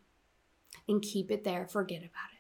and 0.88 1.02
keep 1.02 1.30
it 1.30 1.44
there, 1.44 1.66
forget 1.66 1.98
about 1.98 2.30
it. 2.32 2.35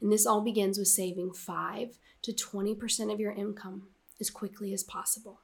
And 0.00 0.12
this 0.12 0.26
all 0.26 0.40
begins 0.42 0.78
with 0.78 0.88
saving 0.88 1.32
5 1.32 1.98
to 2.22 2.32
20% 2.32 3.12
of 3.12 3.20
your 3.20 3.32
income 3.32 3.88
as 4.20 4.30
quickly 4.30 4.72
as 4.72 4.82
possible. 4.82 5.40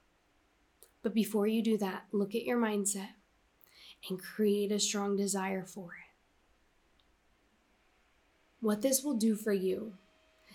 But 1.03 1.15
before 1.15 1.47
you 1.47 1.63
do 1.63 1.77
that, 1.79 2.05
look 2.13 2.35
at 2.35 2.45
your 2.45 2.59
mindset 2.59 3.11
and 4.09 4.23
create 4.23 4.73
a 4.73 4.79
strong 4.79 5.17
desire 5.17 5.65
for 5.65 5.95
it. 5.95 6.13
What 8.61 8.83
this 8.83 9.03
will 9.03 9.17
do 9.17 9.35
for 9.35 9.53
you 9.53 9.95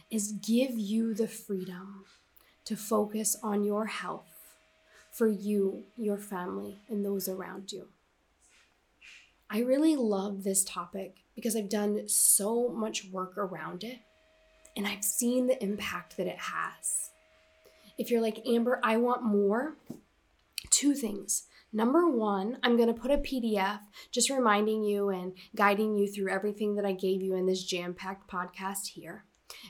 is 0.09 0.31
give 0.31 0.77
you 0.77 1.13
the 1.13 1.27
freedom 1.27 2.05
to 2.65 2.77
focus 2.77 3.35
on 3.43 3.63
your 3.63 3.87
health 3.87 4.55
for 5.11 5.27
you, 5.27 5.83
your 5.97 6.17
family, 6.17 6.79
and 6.87 7.03
those 7.03 7.27
around 7.27 7.71
you. 7.71 7.87
I 9.49 9.59
really 9.59 9.95
love 9.95 10.43
this 10.43 10.63
topic 10.63 11.17
because 11.35 11.55
I've 11.55 11.69
done 11.69 12.07
so 12.07 12.69
much 12.69 13.05
work 13.11 13.37
around 13.37 13.83
it 13.83 13.99
and 14.75 14.85
I've 14.85 15.03
seen 15.03 15.47
the 15.47 15.61
impact 15.63 16.17
that 16.17 16.27
it 16.27 16.37
has. 16.37 17.11
If 17.97 18.11
you're 18.11 18.21
like, 18.21 18.45
Amber, 18.45 18.79
I 18.83 18.97
want 18.97 19.23
more, 19.23 19.77
two 20.69 20.93
things. 20.93 21.47
Number 21.73 22.09
one, 22.09 22.57
I'm 22.61 22.75
going 22.75 22.93
to 22.93 22.99
put 22.99 23.11
a 23.11 23.17
PDF 23.17 23.79
just 24.11 24.29
reminding 24.29 24.83
you 24.83 25.09
and 25.09 25.33
guiding 25.55 25.97
you 25.97 26.07
through 26.07 26.29
everything 26.29 26.75
that 26.75 26.85
I 26.85 26.91
gave 26.91 27.21
you 27.21 27.35
in 27.35 27.45
this 27.45 27.63
jam 27.63 27.93
packed 27.93 28.29
podcast 28.29 28.87
here. 28.87 29.25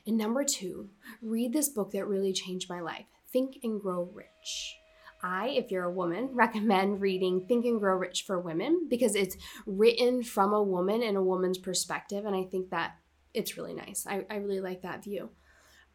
And 0.06 0.18
number 0.18 0.44
two, 0.44 0.90
read 1.22 1.54
this 1.54 1.70
book 1.70 1.92
that 1.92 2.08
really 2.08 2.34
changed 2.34 2.70
my 2.70 2.82
life 2.82 3.06
Think 3.32 3.60
and 3.64 3.80
Grow 3.80 4.10
Rich. 4.14 4.78
I, 5.24 5.50
if 5.50 5.72
you're 5.72 5.84
a 5.84 5.92
woman, 5.92 6.30
recommend 6.34 7.02
reading 7.02 7.46
Think 7.48 7.66
and 7.66 7.80
Grow 7.80 7.96
Rich 7.96 8.24
for 8.24 8.40
Women 8.40 8.88
because 8.90 9.16
it's 9.16 9.38
written 9.66 10.24
from 10.24 10.54
a 10.54 10.64
woman 10.64 11.02
and 11.04 11.18
a 11.18 11.24
woman's 11.24 11.58
perspective. 11.58 12.26
And 12.26 12.36
I 12.36 12.44
think 12.44 12.70
that 12.70 12.96
it's 13.34 13.58
really 13.58 13.74
nice. 13.74 14.06
I, 14.08 14.26
I 14.30 14.36
really 14.36 14.62
like 14.62 14.82
that 14.82 15.04
view. 15.04 15.30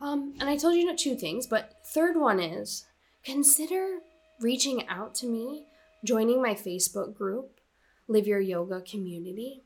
Um, 0.00 0.35
and 0.40 0.48
I 0.48 0.56
told 0.56 0.74
you 0.74 0.96
two 0.96 1.14
things, 1.14 1.46
but 1.46 1.74
third 1.87 2.16
one 2.16 2.40
is 2.40 2.85
consider 3.24 3.98
reaching 4.40 4.87
out 4.88 5.14
to 5.16 5.26
me, 5.26 5.66
joining 6.04 6.42
my 6.42 6.54
Facebook 6.54 7.14
group, 7.14 7.61
Live 8.08 8.26
Your 8.26 8.40
Yoga 8.40 8.80
Community, 8.80 9.62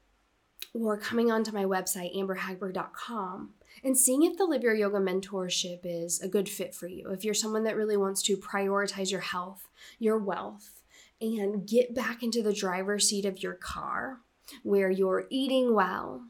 or 0.75 0.99
coming 0.99 1.31
onto 1.31 1.53
my 1.53 1.65
website, 1.65 2.15
amberhagberg.com, 2.15 3.55
and 3.85 3.97
seeing 3.97 4.23
if 4.23 4.37
the 4.37 4.45
Live 4.45 4.63
Your 4.63 4.75
Yoga 4.75 4.99
mentorship 4.99 5.81
is 5.85 6.21
a 6.21 6.29
good 6.29 6.49
fit 6.49 6.75
for 6.75 6.87
you. 6.87 7.11
If 7.11 7.25
you're 7.25 7.35
someone 7.35 7.65
that 7.65 7.77
really 7.77 7.97
wants 7.97 8.23
to 8.23 8.37
prioritize 8.37 9.11
your 9.11 9.21
health, 9.21 9.69
your 9.99 10.19
wealth, 10.19 10.83
and 11.21 11.67
get 11.67 11.95
back 11.95 12.23
into 12.23 12.43
the 12.43 12.53
driver's 12.53 13.09
seat 13.09 13.25
of 13.25 13.43
your 13.43 13.55
car 13.55 14.21
where 14.63 14.91
you're 14.91 15.27
eating 15.31 15.75
well, 15.75 16.27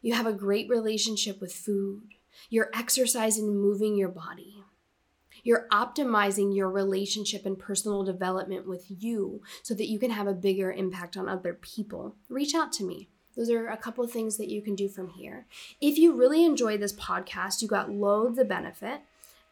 you 0.00 0.14
have 0.14 0.26
a 0.26 0.32
great 0.32 0.68
relationship 0.68 1.40
with 1.40 1.52
food, 1.52 2.02
you're 2.48 2.70
exercising 2.72 3.46
and 3.46 3.60
moving 3.60 3.96
your 3.96 4.08
body. 4.08 4.64
You're 5.44 5.68
optimizing 5.72 6.54
your 6.54 6.68
relationship 6.68 7.46
and 7.46 7.58
personal 7.58 8.04
development 8.04 8.66
with 8.66 8.84
you 8.88 9.42
so 9.62 9.72
that 9.74 9.88
you 9.88 9.98
can 9.98 10.10
have 10.10 10.26
a 10.26 10.34
bigger 10.34 10.72
impact 10.72 11.16
on 11.16 11.28
other 11.28 11.54
people. 11.54 12.16
Reach 12.28 12.54
out 12.54 12.72
to 12.72 12.84
me. 12.84 13.08
Those 13.38 13.50
are 13.50 13.68
a 13.68 13.76
couple 13.76 14.02
of 14.02 14.10
things 14.10 14.36
that 14.36 14.48
you 14.48 14.60
can 14.60 14.74
do 14.74 14.88
from 14.88 15.10
here. 15.10 15.46
If 15.80 15.96
you 15.96 16.12
really 16.12 16.44
enjoyed 16.44 16.80
this 16.80 16.92
podcast, 16.92 17.62
you 17.62 17.68
got 17.68 17.88
loads 17.88 18.36
of 18.36 18.48
benefit, 18.48 19.02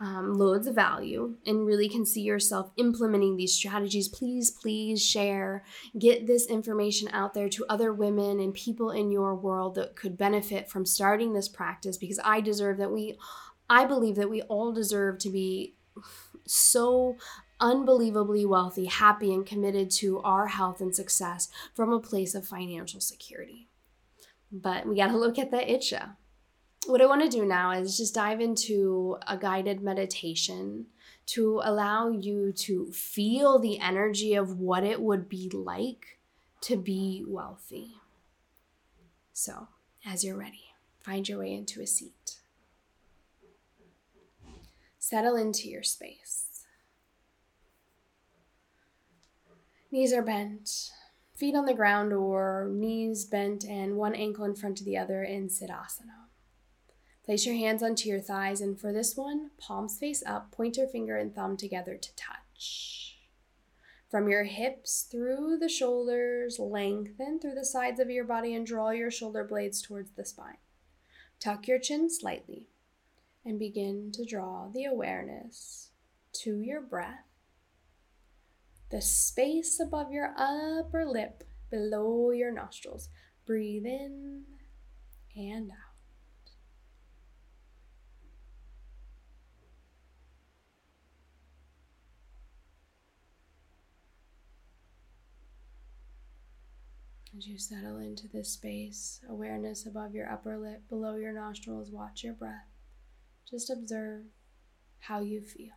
um, 0.01 0.35
loads 0.35 0.67
of 0.67 0.75
value, 0.75 1.37
and 1.47 1.65
really 1.65 1.89
can 1.89 2.05
see 2.05 2.23
yourself 2.23 2.73
implementing 2.77 3.37
these 3.37 3.55
strategies, 3.55 4.09
please, 4.09 4.51
please 4.51 5.07
share. 5.07 5.63
Get 5.97 6.27
this 6.27 6.49
information 6.49 7.09
out 7.13 7.33
there 7.33 7.49
to 7.49 7.65
other 7.69 7.93
women 7.93 8.41
and 8.41 8.53
people 8.53 8.91
in 8.91 9.13
your 9.13 9.37
world 9.37 9.77
that 9.77 9.95
could 9.95 10.19
benefit 10.19 10.69
from 10.69 10.85
starting 10.85 11.33
this 11.33 11.49
practice 11.49 11.97
because 11.97 12.19
I 12.25 12.41
deserve 12.41 12.79
that 12.79 12.91
we, 12.91 13.17
I 13.71 13.85
believe 13.85 14.17
that 14.17 14.29
we 14.29 14.43
all 14.43 14.73
deserve 14.73 15.19
to 15.21 15.31
be 15.31 15.75
so 16.45 17.17
unbelievably 17.61 18.45
wealthy, 18.45 18.87
happy, 18.87 19.33
and 19.33 19.47
committed 19.47 19.93
to 19.93 20.21
our 20.23 20.49
health 20.49 20.81
and 20.81 20.95
success 20.95 21.49
from 21.73 21.93
a 21.93 22.01
place 22.01 22.35
of 22.35 22.45
financial 22.45 23.01
security. 23.01 23.66
But 24.51 24.87
we 24.87 24.97
got 24.97 25.09
to 25.09 25.17
look 25.19 25.39
at 25.39 25.51
the 25.51 25.59
itcha. 25.59 26.17
What 26.87 27.03
I 27.03 27.07
want 27.07 27.23
to 27.23 27.29
do 27.29 27.45
now 27.45 27.73
is 27.73 27.97
just 27.97 28.15
dive 28.15 28.41
into 28.41 29.19
a 29.27 29.37
guided 29.37 29.83
meditation 29.83 30.87
to 31.27 31.61
allow 31.65 32.09
you 32.09 32.53
to 32.53 32.87
feel 32.93 33.59
the 33.59 33.81
energy 33.81 34.35
of 34.35 34.61
what 34.61 34.85
it 34.85 35.01
would 35.01 35.29
be 35.29 35.51
like 35.53 36.21
to 36.61 36.77
be 36.77 37.25
wealthy. 37.27 37.97
So, 39.33 39.69
as 40.05 40.25
you're 40.25 40.37
ready, 40.37 40.67
find 41.01 41.29
your 41.29 41.41
way 41.41 41.53
into 41.53 41.83
a 41.83 41.87
seat. 41.87 42.37
Settle 44.99 45.37
into 45.37 45.69
your 45.69 45.83
space. 45.83 46.65
Knees 49.91 50.13
are 50.13 50.23
bent, 50.23 50.91
feet 51.37 51.55
on 51.55 51.67
the 51.67 51.75
ground 51.75 52.13
or 52.13 52.69
knees 52.73 53.25
bent 53.25 53.65
and 53.65 53.97
one 53.97 54.15
ankle 54.15 54.45
in 54.45 54.55
front 54.55 54.81
of 54.81 54.87
the 54.87 54.97
other 54.97 55.23
in 55.23 55.49
Siddhasana. 55.49 56.27
Place 57.25 57.45
your 57.45 57.57
hands 57.57 57.83
onto 57.83 58.09
your 58.09 58.21
thighs, 58.21 58.61
and 58.61 58.79
for 58.79 58.93
this 58.93 59.17
one, 59.17 59.51
palms 59.59 59.99
face 59.99 60.23
up, 60.25 60.53
pointer 60.53 60.87
finger 60.87 61.17
and 61.17 61.35
thumb 61.35 61.57
together 61.57 61.97
to 61.97 62.17
touch. 62.17 63.19
From 64.09 64.29
your 64.29 64.45
hips 64.45 65.03
through 65.11 65.59
the 65.59 65.69
shoulders, 65.69 66.61
lengthen 66.61 67.41
through 67.41 67.57
the 67.57 67.65
sides 67.65 67.99
of 67.99 68.09
your 68.09 68.25
body 68.25 68.55
and 68.55 68.65
draw 68.65 68.91
your 68.91 69.11
shoulder 69.11 69.43
blades 69.43 69.83
towards 69.83 70.13
the 70.13 70.25
spine. 70.25 70.59
Tuck 71.41 71.67
your 71.67 71.81
chin 71.81 72.09
slightly 72.09 72.69
and 73.45 73.59
begin 73.59 74.13
to 74.13 74.25
draw 74.25 74.69
the 74.69 74.85
awareness 74.85 75.91
to 76.33 76.61
your 76.61 76.81
breath, 76.81 77.26
the 78.91 79.01
space 79.01 79.81
above 79.81 80.13
your 80.13 80.35
upper 80.37 81.05
lip 81.05 81.45
below 81.71 82.31
your 82.31 82.53
nostrils. 82.53 83.09
Breathe 83.47 83.87
in 83.87 84.45
and 85.35 85.71
out. 85.71 85.87
As 97.37 97.47
you 97.47 97.59
settle 97.59 97.99
into 97.99 98.29
this 98.29 98.49
space, 98.51 99.21
awareness 99.29 99.85
above 99.85 100.15
your 100.15 100.31
upper 100.31 100.57
lip, 100.57 100.89
below 100.89 101.17
your 101.17 101.35
nostrils, 101.35 101.91
watch 101.91 102.25
your 102.25 102.33
breath. 102.33 102.71
Just 103.51 103.69
observe 103.69 104.23
how 105.01 105.21
you 105.21 105.43
feel. 105.43 105.75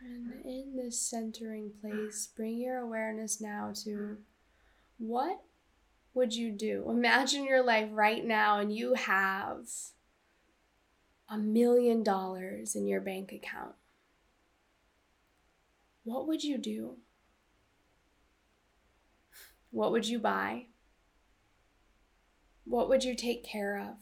And 0.00 0.32
in 0.68 0.76
this 0.76 1.00
centering 1.00 1.72
place, 1.80 2.28
bring 2.36 2.58
your 2.58 2.78
awareness 2.78 3.40
now 3.40 3.72
to 3.84 4.18
what 4.98 5.42
would 6.14 6.34
you 6.34 6.50
do? 6.50 6.84
Imagine 6.88 7.44
your 7.44 7.62
life 7.62 7.88
right 7.92 8.24
now 8.24 8.58
and 8.58 8.74
you 8.74 8.94
have 8.94 9.66
a 11.28 11.38
million 11.38 12.02
dollars 12.02 12.74
in 12.74 12.86
your 12.86 13.00
bank 13.00 13.32
account. 13.32 13.74
What 16.04 16.26
would 16.26 16.42
you 16.42 16.58
do? 16.58 16.96
What 19.70 19.92
would 19.92 20.06
you 20.08 20.18
buy? 20.18 20.66
What 22.64 22.88
would 22.88 23.04
you 23.04 23.14
take 23.14 23.44
care 23.44 23.78
of? 23.78 23.96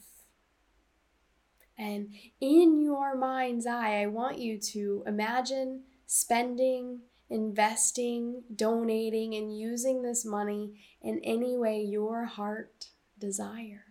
And 1.77 2.13
in 2.41 2.81
your 2.81 3.15
mind's 3.15 3.67
eye, 3.67 4.01
I 4.01 4.07
want 4.07 4.39
you 4.39 4.57
to 4.57 5.03
imagine 5.05 5.83
spending, 6.07 7.01
investing, 7.29 8.43
donating, 8.55 9.35
and 9.35 9.55
using 9.55 10.01
this 10.01 10.25
money 10.25 10.79
in 11.01 11.19
any 11.23 11.57
way 11.57 11.81
your 11.81 12.25
heart 12.25 12.87
desires. 13.19 13.86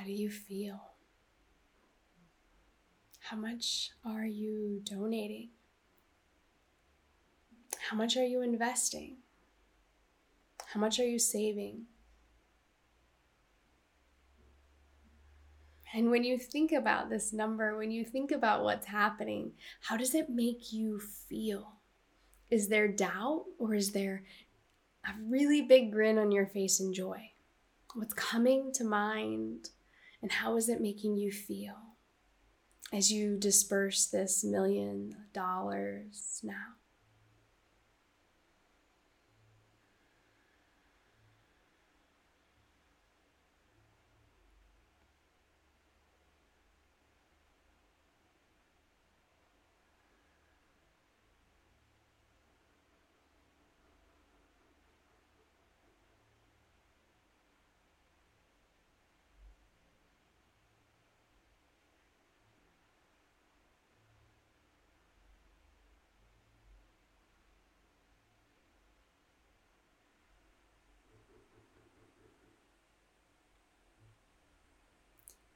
How 0.00 0.06
do 0.06 0.12
you 0.12 0.30
feel? 0.30 0.80
How 3.18 3.36
much 3.36 3.90
are 4.02 4.24
you 4.24 4.80
donating? 4.82 5.50
How 7.90 7.98
much 7.98 8.16
are 8.16 8.24
you 8.24 8.40
investing? 8.40 9.18
How 10.72 10.80
much 10.80 10.98
are 11.00 11.06
you 11.06 11.18
saving? 11.18 11.82
And 15.92 16.10
when 16.10 16.24
you 16.24 16.38
think 16.38 16.72
about 16.72 17.10
this 17.10 17.34
number, 17.34 17.76
when 17.76 17.90
you 17.90 18.02
think 18.02 18.30
about 18.30 18.64
what's 18.64 18.86
happening, 18.86 19.52
how 19.82 19.98
does 19.98 20.14
it 20.14 20.30
make 20.30 20.72
you 20.72 20.98
feel? 20.98 21.74
Is 22.50 22.68
there 22.68 22.88
doubt 22.88 23.44
or 23.58 23.74
is 23.74 23.92
there 23.92 24.24
a 25.04 25.10
really 25.22 25.60
big 25.60 25.92
grin 25.92 26.16
on 26.16 26.32
your 26.32 26.46
face 26.46 26.80
and 26.80 26.94
joy? 26.94 27.32
What's 27.92 28.14
coming 28.14 28.72
to 28.72 28.84
mind 28.84 29.68
and 30.22 30.32
how 30.32 30.56
is 30.56 30.68
it 30.68 30.80
making 30.80 31.16
you 31.16 31.30
feel 31.32 31.76
as 32.92 33.12
you 33.12 33.36
disperse 33.36 34.06
this 34.06 34.44
million 34.44 35.14
dollars 35.32 36.40
now? 36.42 36.79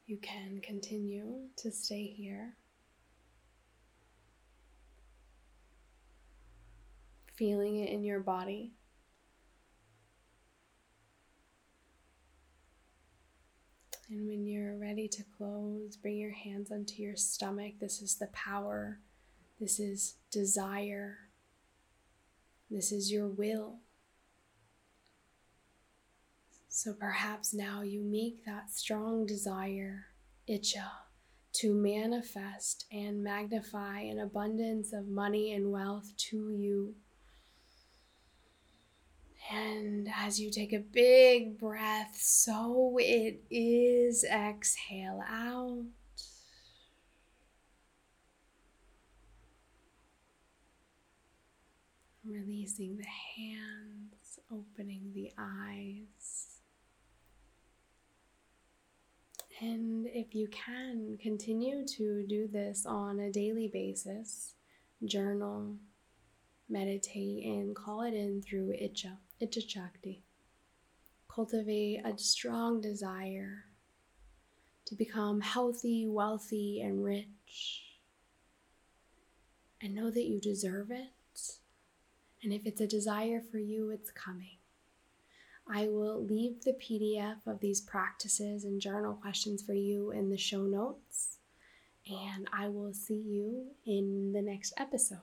You 0.06 0.18
can 0.18 0.60
continue 0.62 1.48
to 1.56 1.70
stay 1.70 2.04
here, 2.04 2.56
feeling 7.34 7.76
it 7.76 7.90
in 7.90 8.04
your 8.04 8.20
body. 8.20 8.72
And 14.10 14.28
when 14.28 14.46
you're 14.46 14.76
ready 14.76 15.08
to 15.08 15.24
close, 15.38 15.96
bring 15.96 16.18
your 16.18 16.34
hands 16.34 16.70
onto 16.70 17.02
your 17.02 17.16
stomach. 17.16 17.74
This 17.80 18.02
is 18.02 18.16
the 18.16 18.26
power. 18.26 19.00
This 19.58 19.80
is 19.80 20.16
desire. 20.30 21.30
This 22.70 22.92
is 22.92 23.10
your 23.10 23.26
will. 23.26 23.78
So 26.76 26.92
perhaps 26.92 27.54
now 27.54 27.82
you 27.82 28.02
make 28.02 28.44
that 28.46 28.68
strong 28.68 29.26
desire, 29.26 30.06
Iccha, 30.48 30.90
to 31.52 31.72
manifest 31.72 32.84
and 32.90 33.22
magnify 33.22 34.00
an 34.00 34.18
abundance 34.18 34.92
of 34.92 35.06
money 35.06 35.52
and 35.52 35.70
wealth 35.70 36.12
to 36.16 36.50
you. 36.50 36.96
And 39.52 40.08
as 40.12 40.40
you 40.40 40.50
take 40.50 40.72
a 40.72 40.80
big 40.80 41.60
breath, 41.60 42.16
so 42.20 42.96
it 42.98 43.44
is, 43.52 44.24
exhale 44.24 45.22
out. 45.30 45.84
Releasing 52.24 52.96
the 52.96 53.06
hands, 53.37 54.40
opening 54.50 55.12
the 55.14 55.30
eyes. 55.38 56.43
And 59.64 60.07
if 60.12 60.35
you 60.35 60.48
can, 60.48 61.16
continue 61.22 61.87
to 61.87 62.27
do 62.29 62.46
this 62.46 62.85
on 62.85 63.18
a 63.18 63.33
daily 63.33 63.70
basis. 63.72 64.53
Journal, 65.03 65.77
meditate, 66.68 67.46
and 67.46 67.74
call 67.74 68.03
it 68.03 68.12
in 68.12 68.42
through 68.42 68.74
Iccha, 68.74 69.16
Iccha 69.40 69.66
Shakti. 69.66 70.22
Cultivate 71.35 72.03
a 72.05 72.18
strong 72.18 72.83
desire 72.83 73.64
to 74.85 74.94
become 74.94 75.40
healthy, 75.40 76.07
wealthy, 76.07 76.83
and 76.83 77.03
rich. 77.03 77.85
And 79.81 79.94
know 79.94 80.11
that 80.11 80.24
you 80.24 80.42
deserve 80.42 80.90
it. 80.90 81.09
And 82.42 82.53
if 82.53 82.66
it's 82.66 82.83
a 82.83 82.87
desire 82.87 83.40
for 83.50 83.57
you, 83.57 83.88
it's 83.88 84.11
coming. 84.11 84.59
I 85.66 85.87
will 85.88 86.22
leave 86.22 86.62
the 86.62 86.74
PDF 86.74 87.46
of 87.46 87.61
these 87.61 87.81
practices 87.81 88.64
and 88.64 88.81
journal 88.81 89.14
questions 89.14 89.62
for 89.62 89.72
you 89.72 90.11
in 90.11 90.29
the 90.29 90.37
show 90.37 90.62
notes. 90.62 91.38
And 92.07 92.46
I 92.53 92.68
will 92.68 92.92
see 92.92 93.14
you 93.14 93.68
in 93.87 94.33
the 94.33 94.42
next 94.42 94.74
episode. 94.77 95.18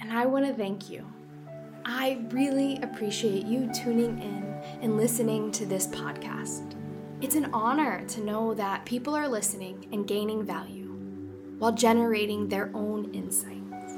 And 0.00 0.10
I 0.10 0.24
want 0.24 0.46
to 0.46 0.54
thank 0.54 0.88
you. 0.88 1.06
I 1.84 2.24
really 2.30 2.80
appreciate 2.82 3.44
you 3.44 3.70
tuning 3.72 4.18
in 4.20 4.42
and 4.80 4.96
listening 4.96 5.52
to 5.52 5.66
this 5.66 5.86
podcast. 5.86 6.74
It's 7.20 7.34
an 7.34 7.50
honor 7.52 8.04
to 8.08 8.20
know 8.22 8.54
that 8.54 8.84
people 8.86 9.14
are 9.14 9.28
listening 9.28 9.86
and 9.92 10.06
gaining 10.06 10.42
value 10.42 10.86
while 11.58 11.72
generating 11.72 12.48
their 12.48 12.70
own 12.74 13.12
insights. 13.14 13.96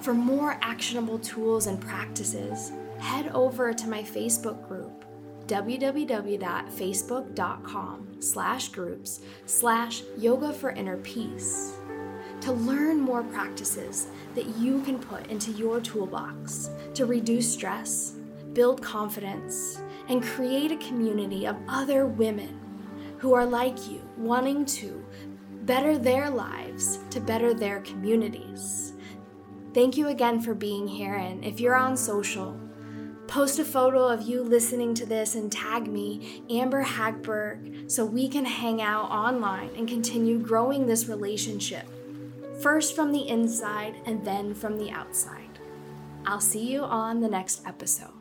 For 0.00 0.14
more 0.14 0.58
actionable 0.62 1.18
tools 1.18 1.66
and 1.66 1.80
practices, 1.80 2.72
head 2.98 3.28
over 3.28 3.72
to 3.72 3.88
my 3.88 4.02
Facebook 4.02 4.68
group, 4.68 5.06
www.facebook.com 5.46 8.20
slash 8.20 8.68
groups 8.68 9.20
slash 9.46 10.02
yoga 10.16 10.52
for 10.52 10.70
inner 10.70 10.98
peace 10.98 11.78
to 12.40 12.52
learn 12.52 13.00
more 13.00 13.22
practices 13.24 14.08
that 14.34 14.46
you 14.56 14.82
can 14.82 14.98
put 14.98 15.26
into 15.28 15.50
your 15.52 15.80
toolbox 15.80 16.70
to 16.94 17.06
reduce 17.06 17.52
stress, 17.52 18.14
build 18.52 18.82
confidence, 18.82 19.80
and 20.08 20.22
create 20.22 20.72
a 20.72 20.76
community 20.76 21.46
of 21.46 21.56
other 21.68 22.06
women 22.06 22.60
who 23.18 23.34
are 23.34 23.46
like 23.46 23.88
you, 23.88 24.00
wanting 24.16 24.64
to 24.64 25.04
better 25.64 25.98
their 25.98 26.30
lives 26.30 26.98
to 27.10 27.20
better 27.20 27.52
their 27.52 27.80
communities. 27.80 28.94
Thank 29.74 29.96
you 29.96 30.08
again 30.08 30.40
for 30.40 30.54
being 30.54 30.86
here, 30.86 31.14
and 31.14 31.44
if 31.44 31.60
you're 31.60 31.76
on 31.76 31.96
social, 31.96 32.58
Post 33.28 33.58
a 33.58 33.64
photo 33.64 34.08
of 34.08 34.22
you 34.22 34.42
listening 34.42 34.94
to 34.94 35.04
this 35.04 35.34
and 35.34 35.52
tag 35.52 35.86
me, 35.86 36.42
Amber 36.48 36.82
Hagberg, 36.82 37.90
so 37.90 38.02
we 38.02 38.26
can 38.26 38.46
hang 38.46 38.80
out 38.80 39.10
online 39.10 39.68
and 39.76 39.86
continue 39.86 40.38
growing 40.38 40.86
this 40.86 41.08
relationship, 41.08 41.86
first 42.62 42.96
from 42.96 43.12
the 43.12 43.28
inside 43.28 44.00
and 44.06 44.24
then 44.24 44.54
from 44.54 44.78
the 44.78 44.90
outside. 44.90 45.58
I'll 46.24 46.40
see 46.40 46.72
you 46.72 46.80
on 46.80 47.20
the 47.20 47.28
next 47.28 47.66
episode. 47.66 48.17